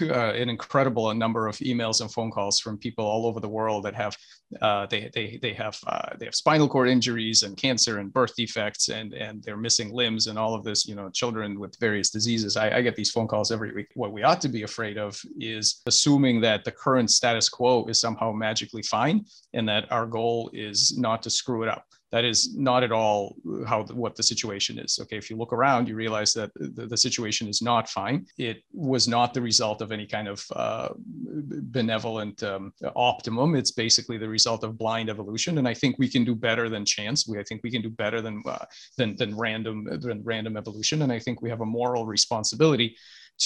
uh, 0.00 0.32
an 0.32 0.48
incredible 0.48 1.12
number 1.14 1.48
of 1.48 1.56
emails 1.58 2.00
and 2.00 2.12
phone 2.12 2.30
calls 2.30 2.60
from 2.60 2.78
people 2.78 3.04
all 3.04 3.26
over 3.26 3.40
the 3.40 3.48
world 3.48 3.84
that 3.84 3.94
have 3.94 4.16
uh, 4.60 4.86
they 4.86 5.10
they 5.14 5.38
they 5.40 5.52
have 5.52 5.78
uh, 5.86 6.10
they 6.18 6.24
have 6.24 6.34
spinal 6.34 6.68
cord 6.68 6.88
injuries 6.88 7.42
and 7.42 7.56
cancer 7.56 7.98
and 7.98 8.12
birth 8.12 8.34
defects 8.36 8.88
and 8.88 9.12
and 9.14 9.42
they're 9.42 9.56
missing 9.56 9.92
limbs 9.92 10.26
and 10.26 10.38
all 10.38 10.54
of 10.54 10.64
this 10.64 10.86
you 10.86 10.94
know 10.94 11.08
children 11.10 11.58
with 11.58 11.78
various 11.78 12.10
diseases. 12.10 12.56
I, 12.56 12.76
I 12.76 12.82
get 12.82 12.96
these 12.96 13.10
phone 13.10 13.28
calls 13.28 13.50
every 13.50 13.72
week. 13.72 13.88
What 13.94 14.12
we 14.12 14.22
ought 14.22 14.40
to 14.42 14.48
be 14.48 14.62
afraid 14.62 14.98
of 14.98 15.20
is 15.38 15.82
assuming 15.86 16.40
that 16.42 16.64
the 16.64 16.72
current 16.72 17.10
status 17.10 17.48
quo 17.48 17.86
is 17.86 18.00
somehow 18.00 18.32
magically 18.32 18.82
fine 18.82 19.24
and 19.54 19.68
that 19.68 19.90
our 19.90 20.06
goal 20.06 20.50
is 20.52 20.96
not 20.98 21.22
to 21.22 21.30
screw 21.30 21.62
it 21.62 21.68
up 21.68 21.86
that 22.12 22.24
is 22.24 22.54
not 22.54 22.82
at 22.82 22.92
all 22.92 23.34
how 23.66 23.82
what 23.84 24.14
the 24.14 24.22
situation 24.22 24.78
is. 24.78 24.98
Okay 25.02 25.16
if 25.16 25.30
you 25.30 25.36
look 25.36 25.52
around 25.52 25.88
you 25.88 25.96
realize 25.96 26.32
that 26.34 26.50
the, 26.54 26.86
the 26.86 26.96
situation 26.96 27.48
is 27.48 27.60
not 27.62 27.88
fine. 27.88 28.26
It 28.38 28.62
was 28.72 29.08
not 29.08 29.34
the 29.34 29.40
result 29.40 29.82
of 29.82 29.90
any 29.90 30.06
kind 30.06 30.28
of 30.28 30.44
uh, 30.54 30.88
benevolent 30.98 32.42
um, 32.42 32.72
optimum. 32.94 33.54
It's 33.54 33.72
basically 33.72 34.18
the 34.18 34.28
result 34.28 34.62
of 34.64 34.78
blind 34.78 35.08
evolution 35.10 35.58
and 35.58 35.66
i 35.66 35.74
think 35.74 35.96
we 35.98 36.08
can 36.08 36.24
do 36.24 36.34
better 36.34 36.68
than 36.68 36.84
chance. 36.84 37.26
We 37.26 37.38
i 37.38 37.42
think 37.42 37.62
we 37.64 37.70
can 37.70 37.82
do 37.82 37.90
better 37.90 38.20
than 38.20 38.42
uh, 38.46 38.64
than, 38.98 39.16
than 39.16 39.36
random 39.36 39.84
than 40.00 40.22
random 40.22 40.56
evolution 40.56 41.02
and 41.02 41.12
i 41.12 41.18
think 41.18 41.42
we 41.42 41.50
have 41.50 41.62
a 41.62 41.66
moral 41.66 42.06
responsibility 42.06 42.96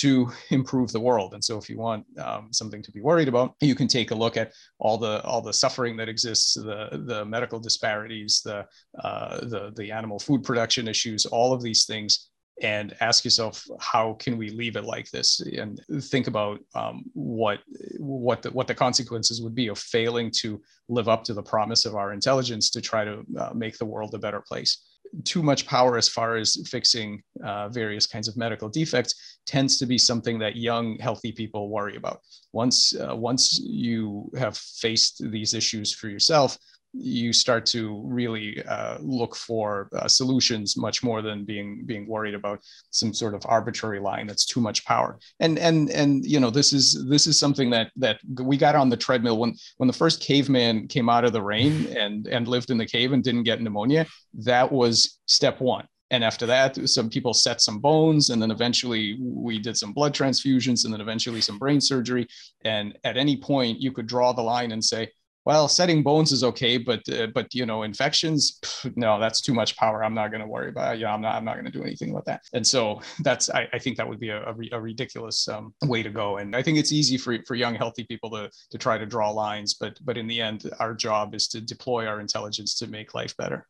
to 0.00 0.30
improve 0.50 0.92
the 0.92 1.00
world. 1.00 1.34
And 1.34 1.44
so 1.44 1.58
if 1.58 1.68
you 1.68 1.78
want 1.78 2.04
um, 2.18 2.48
something 2.52 2.82
to 2.82 2.92
be 2.92 3.00
worried 3.00 3.28
about, 3.28 3.54
you 3.60 3.74
can 3.74 3.88
take 3.88 4.10
a 4.10 4.14
look 4.14 4.36
at 4.36 4.52
all 4.78 4.98
the 4.98 5.22
all 5.22 5.42
the 5.42 5.52
suffering 5.52 5.96
that 5.96 6.08
exists, 6.08 6.54
the 6.54 7.02
the 7.06 7.24
medical 7.24 7.58
disparities, 7.58 8.42
the 8.44 8.66
uh, 9.02 9.38
the 9.46 9.72
the 9.76 9.90
animal 9.90 10.18
food 10.18 10.42
production 10.42 10.88
issues, 10.88 11.26
all 11.26 11.52
of 11.52 11.62
these 11.62 11.84
things 11.84 12.30
and 12.62 12.96
ask 13.00 13.22
yourself 13.24 13.64
how 13.80 14.14
can 14.14 14.38
we 14.38 14.48
leave 14.48 14.76
it 14.76 14.84
like 14.84 15.10
this 15.10 15.40
and 15.40 15.78
think 16.04 16.26
about 16.26 16.58
um, 16.74 17.04
what 17.12 17.60
what 17.98 18.40
the, 18.40 18.50
what 18.50 18.66
the 18.66 18.74
consequences 18.74 19.42
would 19.42 19.54
be 19.54 19.68
of 19.68 19.78
failing 19.78 20.30
to 20.30 20.60
live 20.88 21.08
up 21.08 21.22
to 21.22 21.34
the 21.34 21.42
promise 21.42 21.84
of 21.84 21.94
our 21.94 22.12
intelligence 22.12 22.70
to 22.70 22.80
try 22.80 23.04
to 23.04 23.22
uh, 23.38 23.50
make 23.54 23.76
the 23.76 23.84
world 23.84 24.14
a 24.14 24.18
better 24.18 24.42
place 24.46 24.95
too 25.24 25.42
much 25.42 25.66
power 25.66 25.96
as 25.96 26.08
far 26.08 26.36
as 26.36 26.56
fixing 26.68 27.22
uh, 27.44 27.68
various 27.68 28.06
kinds 28.06 28.28
of 28.28 28.36
medical 28.36 28.68
defects 28.68 29.38
tends 29.46 29.78
to 29.78 29.86
be 29.86 29.98
something 29.98 30.38
that 30.38 30.56
young 30.56 30.98
healthy 30.98 31.32
people 31.32 31.68
worry 31.70 31.96
about. 31.96 32.20
Once 32.52 32.94
uh, 32.94 33.14
once 33.14 33.60
you 33.64 34.30
have 34.38 34.56
faced 34.56 35.22
these 35.30 35.54
issues 35.54 35.94
for 35.94 36.08
yourself 36.08 36.58
you 36.92 37.32
start 37.32 37.66
to 37.66 38.02
really 38.06 38.62
uh, 38.64 38.98
look 39.00 39.36
for 39.36 39.88
uh, 39.94 40.08
solutions 40.08 40.76
much 40.76 41.02
more 41.02 41.22
than 41.22 41.44
being 41.44 41.84
being 41.86 42.06
worried 42.06 42.34
about 42.34 42.60
some 42.90 43.12
sort 43.12 43.34
of 43.34 43.42
arbitrary 43.46 44.00
line 44.00 44.26
that's 44.26 44.46
too 44.46 44.60
much 44.60 44.84
power. 44.84 45.18
And 45.40 45.58
and 45.58 45.90
and 45.90 46.24
you 46.24 46.40
know 46.40 46.50
this 46.50 46.72
is 46.72 47.06
this 47.08 47.26
is 47.26 47.38
something 47.38 47.70
that 47.70 47.90
that 47.96 48.18
we 48.40 48.56
got 48.56 48.74
on 48.74 48.88
the 48.88 48.96
treadmill. 48.96 49.38
When 49.38 49.54
when 49.76 49.86
the 49.86 49.92
first 49.92 50.20
caveman 50.20 50.88
came 50.88 51.08
out 51.08 51.24
of 51.24 51.32
the 51.32 51.42
rain 51.42 51.94
and 51.96 52.26
and 52.26 52.48
lived 52.48 52.70
in 52.70 52.78
the 52.78 52.86
cave 52.86 53.12
and 53.12 53.22
didn't 53.22 53.44
get 53.44 53.60
pneumonia 53.60 54.06
that 54.36 54.70
was 54.70 55.18
step 55.26 55.60
one. 55.60 55.86
And 56.10 56.22
after 56.22 56.46
that 56.46 56.88
some 56.88 57.10
people 57.10 57.34
set 57.34 57.60
some 57.60 57.80
bones 57.80 58.30
and 58.30 58.40
then 58.40 58.50
eventually 58.50 59.18
we 59.20 59.58
did 59.58 59.76
some 59.76 59.92
blood 59.92 60.14
transfusions 60.14 60.84
and 60.84 60.92
then 60.92 61.00
eventually 61.00 61.40
some 61.40 61.58
brain 61.58 61.80
surgery. 61.80 62.26
And 62.64 62.96
at 63.02 63.16
any 63.16 63.36
point 63.36 63.80
you 63.80 63.90
could 63.90 64.06
draw 64.06 64.32
the 64.32 64.42
line 64.42 64.72
and 64.72 64.84
say 64.84 65.10
well, 65.46 65.68
setting 65.68 66.02
bones 66.02 66.32
is 66.32 66.42
okay, 66.42 66.76
but 66.76 67.08
uh, 67.08 67.28
but 67.28 67.54
you 67.54 67.66
know, 67.66 67.84
infections, 67.84 68.58
pff, 68.62 68.92
no, 68.96 69.20
that's 69.20 69.40
too 69.40 69.54
much 69.54 69.76
power. 69.76 70.02
I'm 70.02 70.12
not 70.12 70.32
going 70.32 70.40
to 70.40 70.46
worry 70.46 70.68
about. 70.68 70.96
It. 70.96 71.00
Yeah, 71.00 71.14
I'm 71.14 71.20
not. 71.20 71.36
I'm 71.36 71.44
not 71.44 71.54
going 71.54 71.66
to 71.66 71.70
do 71.70 71.84
anything 71.84 72.12
with 72.12 72.24
that. 72.24 72.42
And 72.52 72.66
so 72.66 73.00
that's. 73.20 73.48
I, 73.48 73.68
I 73.72 73.78
think 73.78 73.96
that 73.96 74.08
would 74.08 74.18
be 74.18 74.30
a, 74.30 74.42
a, 74.42 74.54
a 74.72 74.80
ridiculous 74.80 75.46
um, 75.46 75.72
way 75.84 76.02
to 76.02 76.10
go. 76.10 76.38
And 76.38 76.56
I 76.56 76.62
think 76.62 76.78
it's 76.78 76.90
easy 76.90 77.16
for 77.16 77.38
for 77.46 77.54
young, 77.54 77.76
healthy 77.76 78.02
people 78.04 78.28
to 78.30 78.50
to 78.72 78.78
try 78.78 78.98
to 78.98 79.06
draw 79.06 79.30
lines, 79.30 79.74
but 79.74 79.96
but 80.04 80.18
in 80.18 80.26
the 80.26 80.42
end, 80.42 80.68
our 80.80 80.94
job 80.94 81.32
is 81.32 81.46
to 81.48 81.60
deploy 81.60 82.06
our 82.06 82.18
intelligence 82.20 82.74
to 82.80 82.88
make 82.88 83.14
life 83.14 83.36
better. 83.36 83.68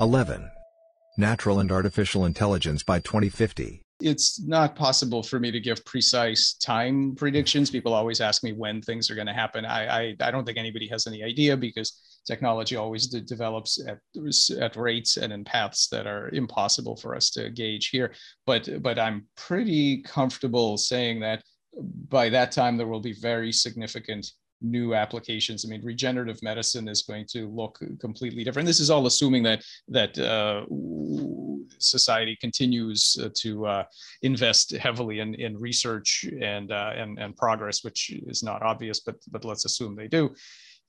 11. 0.00 0.50
Natural 1.16 1.60
and 1.60 1.70
artificial 1.70 2.24
intelligence 2.24 2.82
by 2.82 2.98
2050. 2.98 3.82
It's 4.00 4.40
not 4.40 4.76
possible 4.76 5.22
for 5.22 5.40
me 5.40 5.50
to 5.50 5.60
give 5.60 5.84
precise 5.84 6.54
time 6.54 7.14
predictions. 7.16 7.70
People 7.70 7.92
always 7.92 8.20
ask 8.20 8.44
me 8.44 8.52
when 8.52 8.80
things 8.80 9.10
are 9.10 9.16
going 9.16 9.26
to 9.26 9.32
happen. 9.32 9.64
I, 9.64 9.86
I, 9.86 10.16
I 10.20 10.30
don't 10.30 10.44
think 10.44 10.58
anybody 10.58 10.86
has 10.88 11.06
any 11.06 11.24
idea 11.24 11.56
because 11.56 12.20
technology 12.24 12.76
always 12.76 13.08
de- 13.08 13.20
develops 13.20 13.80
at, 13.86 13.98
at 14.60 14.76
rates 14.76 15.16
and 15.16 15.32
in 15.32 15.44
paths 15.44 15.88
that 15.88 16.06
are 16.06 16.28
impossible 16.30 16.96
for 16.96 17.16
us 17.16 17.30
to 17.30 17.50
gauge 17.50 17.88
here. 17.88 18.14
But, 18.46 18.82
but 18.82 18.98
I'm 18.98 19.26
pretty 19.36 20.02
comfortable 20.02 20.76
saying 20.76 21.20
that 21.20 21.42
by 22.08 22.28
that 22.28 22.52
time, 22.52 22.76
there 22.76 22.86
will 22.86 23.00
be 23.00 23.14
very 23.14 23.52
significant 23.52 24.32
new 24.60 24.94
applications. 24.94 25.64
I 25.64 25.68
mean, 25.68 25.82
regenerative 25.84 26.42
medicine 26.42 26.88
is 26.88 27.02
going 27.02 27.26
to 27.32 27.48
look 27.48 27.80
completely 28.00 28.44
different. 28.44 28.66
This 28.66 28.80
is 28.80 28.90
all 28.90 29.06
assuming 29.06 29.42
that 29.44 29.62
that 29.88 30.18
uh, 30.18 30.64
society 31.78 32.36
continues 32.40 33.18
uh, 33.22 33.28
to 33.34 33.66
uh, 33.66 33.84
invest 34.22 34.72
heavily 34.72 35.20
in, 35.20 35.34
in 35.34 35.56
research 35.56 36.24
and, 36.40 36.72
uh, 36.72 36.92
and 36.94 37.18
and 37.18 37.36
progress, 37.36 37.84
which 37.84 38.10
is 38.26 38.42
not 38.42 38.62
obvious, 38.62 39.00
but 39.00 39.16
but 39.30 39.44
let's 39.44 39.64
assume 39.64 39.94
they 39.94 40.08
do 40.08 40.34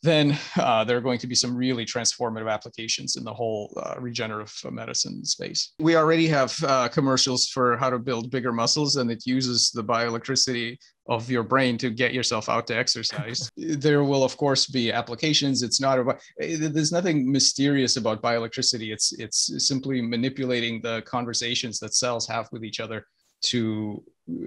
then 0.01 0.37
uh, 0.57 0.83
there 0.83 0.97
are 0.97 1.01
going 1.01 1.19
to 1.19 1.27
be 1.27 1.35
some 1.35 1.55
really 1.55 1.85
transformative 1.85 2.49
applications 2.49 3.17
in 3.17 3.23
the 3.23 3.33
whole 3.33 3.73
uh, 3.83 3.95
regenerative 3.99 4.53
medicine 4.71 5.25
space. 5.25 5.73
We 5.79 5.97
already 5.97 6.27
have 6.27 6.55
uh, 6.63 6.87
commercials 6.87 7.47
for 7.47 7.75
how 7.77 7.89
to 7.89 7.99
build 7.99 8.31
bigger 8.31 8.53
muscles, 8.53 8.95
and 8.95 9.11
it 9.11 9.25
uses 9.25 9.71
the 9.71 9.83
bioelectricity 9.83 10.77
of 11.07 11.29
your 11.29 11.43
brain 11.43 11.77
to 11.79 11.89
get 11.89 12.13
yourself 12.13 12.47
out 12.49 12.67
to 12.67 12.77
exercise. 12.77 13.49
there 13.57 14.03
will, 14.03 14.23
of 14.23 14.37
course, 14.37 14.67
be 14.67 14.91
applications. 14.91 15.63
It's 15.63 15.81
not 15.81 15.99
about. 15.99 16.21
There's 16.37 16.91
nothing 16.91 17.29
mysterious 17.29 17.97
about 17.97 18.21
bioelectricity. 18.21 18.93
It's 18.93 19.11
it's 19.19 19.67
simply 19.67 20.01
manipulating 20.01 20.81
the 20.81 21.01
conversations 21.01 21.79
that 21.79 21.93
cells 21.93 22.27
have 22.27 22.47
with 22.51 22.63
each 22.63 22.79
other 22.79 23.05
to 23.41 24.03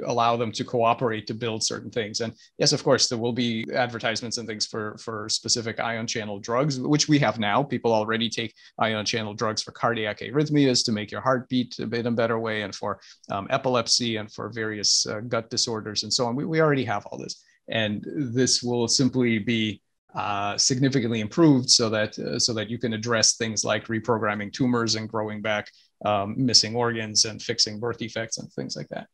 allow 0.07 0.37
them 0.37 0.53
to 0.53 0.65
cooperate 0.65 1.27
to 1.27 1.35
build 1.35 1.63
certain 1.63 1.91
things. 1.91 2.21
And 2.21 2.33
yes 2.59 2.73
of 2.73 2.85
course 2.85 3.09
there 3.09 3.19
will 3.19 3.33
be 3.33 3.67
advertisements 3.75 4.39
and 4.39 4.47
things 4.47 4.67
for 4.67 4.97
for 4.99 5.29
specific 5.29 5.81
ion 5.81 6.07
channel 6.07 6.39
drugs 6.39 6.79
which 6.79 7.09
we 7.09 7.19
have 7.19 7.39
now. 7.39 7.63
People 7.63 7.93
already 7.93 8.29
take 8.29 8.55
ion 8.79 9.05
channel 9.05 9.35
drugs 9.35 9.63
for 9.63 9.73
cardiac 9.73 10.21
arrhythmias 10.21 10.85
to 10.85 10.93
make 10.93 11.11
your 11.11 11.21
heart 11.21 11.49
beat 11.49 11.77
a 11.81 11.87
bit 11.87 12.01
in 12.01 12.07
a 12.07 12.13
better 12.13 12.39
way 12.39 12.63
and 12.63 12.75
for 12.75 13.01
um, 13.31 13.49
epilepsy 13.51 14.17
and 14.17 14.33
for 14.33 14.51
various 14.51 15.05
uh, 15.07 15.21
gut 15.21 15.51
disorders 15.51 16.05
and 16.05 16.13
so 16.13 16.27
on. 16.27 16.37
We, 16.37 16.45
we 16.45 16.61
already 16.61 16.85
have 16.85 17.05
all 17.07 17.19
this. 17.19 17.43
And 17.69 18.05
this 18.17 18.63
will 18.63 18.89
simply 18.89 19.39
be 19.39 19.82
uh, 20.15 20.59
significantly 20.59 21.21
improved 21.21 21.71
so 21.71 21.89
that 21.89 22.19
uh, 22.19 22.39
so 22.39 22.53
that 22.53 22.69
you 22.69 22.79
can 22.79 22.93
address 22.93 23.37
things 23.37 23.65
like 23.65 23.87
reprogramming 23.87 24.53
tumors 24.53 24.95
and 24.95 25.09
growing 25.09 25.41
back 25.41 25.71
um, 26.05 26.35
missing 26.37 26.77
organs 26.77 27.25
and 27.25 27.41
fixing 27.41 27.81
birth 27.81 27.99
defects 27.99 28.39
and 28.39 28.53
things 28.53 28.77
like 28.77 28.89
that. 28.89 29.07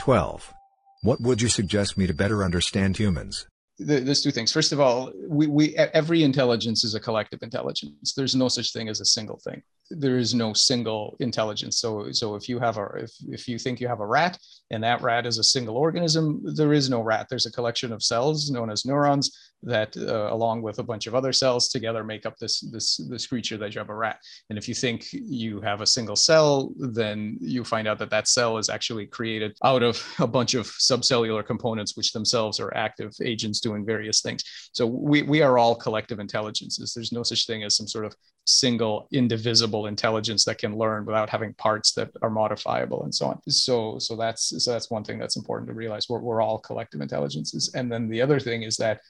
12. 0.00 0.54
What 1.02 1.20
would 1.20 1.42
you 1.42 1.48
suggest 1.48 1.98
me 1.98 2.06
to 2.06 2.14
better 2.14 2.42
understand 2.42 2.96
humans? 2.96 3.46
There's 3.78 4.22
two 4.22 4.30
things. 4.30 4.50
First 4.52 4.72
of 4.72 4.80
all, 4.80 5.12
we, 5.28 5.46
we 5.46 5.76
every 5.76 6.22
intelligence 6.22 6.82
is 6.82 6.94
a 6.94 7.00
collective 7.00 7.42
intelligence. 7.42 8.14
There's 8.14 8.34
no 8.34 8.48
such 8.48 8.72
thing 8.72 8.88
as 8.88 9.00
a 9.00 9.04
single 9.04 9.38
thing 9.44 9.62
there 9.90 10.18
is 10.18 10.34
no 10.34 10.52
single 10.52 11.16
intelligence. 11.20 11.78
So, 11.78 12.10
so 12.12 12.34
if 12.34 12.48
you 12.48 12.58
have 12.58 12.78
a, 12.78 12.86
if, 12.96 13.12
if 13.28 13.48
you 13.48 13.58
think 13.58 13.80
you 13.80 13.88
have 13.88 14.00
a 14.00 14.06
rat 14.06 14.38
and 14.70 14.82
that 14.82 15.02
rat 15.02 15.26
is 15.26 15.38
a 15.38 15.44
single 15.44 15.76
organism, 15.76 16.42
there 16.54 16.72
is 16.72 16.90
no 16.90 17.00
rat. 17.00 17.26
There's 17.28 17.46
a 17.46 17.52
collection 17.52 17.92
of 17.92 18.02
cells 18.02 18.50
known 18.50 18.70
as 18.70 18.84
neurons 18.84 19.52
that, 19.62 19.96
uh, 19.96 20.32
along 20.32 20.62
with 20.62 20.78
a 20.78 20.82
bunch 20.82 21.06
of 21.06 21.14
other 21.14 21.32
cells 21.32 21.68
together, 21.68 22.04
make 22.04 22.26
up 22.26 22.36
this, 22.38 22.60
this, 22.60 22.96
this 23.08 23.26
creature 23.26 23.56
that 23.56 23.74
you 23.74 23.78
have 23.78 23.88
a 23.88 23.94
rat. 23.94 24.18
And 24.50 24.58
if 24.58 24.68
you 24.68 24.74
think 24.74 25.06
you 25.12 25.60
have 25.60 25.80
a 25.80 25.86
single 25.86 26.16
cell, 26.16 26.72
then 26.76 27.38
you 27.40 27.64
find 27.64 27.88
out 27.88 27.98
that 27.98 28.10
that 28.10 28.28
cell 28.28 28.58
is 28.58 28.68
actually 28.68 29.06
created 29.06 29.56
out 29.64 29.82
of 29.82 30.04
a 30.18 30.26
bunch 30.26 30.54
of 30.54 30.66
subcellular 30.66 31.44
components, 31.44 31.96
which 31.96 32.12
themselves 32.12 32.60
are 32.60 32.76
active 32.76 33.12
agents 33.22 33.60
doing 33.60 33.84
various 33.84 34.20
things. 34.20 34.42
So 34.72 34.86
we, 34.86 35.22
we 35.22 35.42
are 35.42 35.58
all 35.58 35.74
collective 35.74 36.20
intelligences. 36.20 36.92
There's 36.92 37.12
no 37.12 37.22
such 37.22 37.46
thing 37.46 37.62
as 37.62 37.76
some 37.76 37.88
sort 37.88 38.04
of 38.04 38.14
single 38.46 39.08
indivisible 39.12 39.86
intelligence 39.86 40.44
that 40.44 40.58
can 40.58 40.76
learn 40.76 41.04
without 41.04 41.28
having 41.28 41.52
parts 41.54 41.92
that 41.92 42.10
are 42.22 42.30
modifiable 42.30 43.02
and 43.02 43.14
so 43.14 43.26
on. 43.26 43.40
So 43.48 43.98
so 43.98 44.16
that's 44.16 44.64
so 44.64 44.72
that's 44.72 44.90
one 44.90 45.04
thing 45.04 45.18
that's 45.18 45.36
important 45.36 45.68
to 45.68 45.74
realize. 45.74 46.08
We're, 46.08 46.20
we're 46.20 46.40
all 46.40 46.58
collective 46.58 47.00
intelligences. 47.00 47.72
And 47.74 47.90
then 47.90 48.08
the 48.08 48.22
other 48.22 48.38
thing 48.38 48.62
is 48.62 48.76
that 48.76 49.00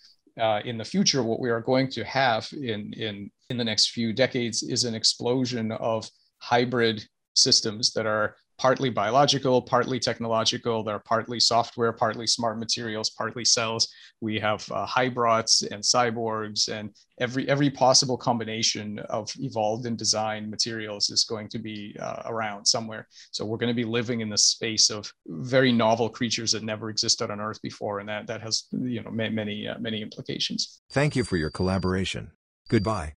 uh, 0.41 0.61
in 0.65 0.79
the 0.79 0.85
future 0.85 1.23
what 1.23 1.41
we 1.41 1.51
are 1.51 1.61
going 1.61 1.91
to 1.91 2.05
have 2.05 2.49
in 2.53 2.93
in 2.95 3.31
in 3.51 3.57
the 3.57 3.65
next 3.65 3.91
few 3.91 4.13
decades 4.13 4.63
is 4.63 4.85
an 4.85 4.95
explosion 4.95 5.71
of 5.73 6.09
hybrid 6.39 7.05
systems 7.35 7.93
that 7.93 8.07
are 8.07 8.37
partly 8.59 8.91
biological, 8.91 9.61
partly 9.61 9.99
technological. 9.99 10.83
They're 10.83 10.99
partly 10.99 11.41
software, 11.41 11.93
partly 11.93 12.27
smart 12.27 12.59
materials, 12.59 13.11
partly 13.11 13.45
cells. 13.45 13.89
We 14.21 14.39
have 14.41 14.71
uh, 14.71 14.87
hybrids 14.87 15.63
and 15.63 15.83
cyborgs, 15.83 16.69
and 16.69 16.91
every 17.21 17.49
every 17.49 17.71
possible 17.71 18.17
combination 18.17 18.99
of 19.11 19.31
evolved 19.39 19.87
and 19.87 19.99
designed 19.99 20.51
materials 20.51 21.11
is 21.11 21.25
going 21.25 21.49
to 21.51 21.59
be 21.59 21.97
uh, 22.01 22.23
around 22.27 22.65
somewhere. 22.65 23.07
So 23.31 23.45
we're 23.45 23.59
going 23.59 23.75
to 23.75 23.83
be 23.83 23.85
living 23.85 24.21
in 24.21 24.29
the 24.29 24.39
space 24.39 24.91
of 24.91 25.11
very 25.27 25.73
novel 25.73 26.09
creatures 26.09 26.53
that 26.53 26.63
never 26.63 26.91
existed 26.91 27.31
on 27.31 27.41
Earth 27.41 27.61
before, 27.63 28.01
and 28.01 28.09
that 28.09 28.27
that 28.27 28.41
has 28.43 28.65
you 28.73 29.03
know 29.03 29.11
many 29.11 29.69
uh, 29.69 29.79
many 29.79 30.03
implications. 30.03 30.81
Thank 30.91 31.17
you 31.17 31.25
for 31.25 31.37
your 31.37 31.51
collaboration. 31.51 32.33
Goodbye. 32.69 33.15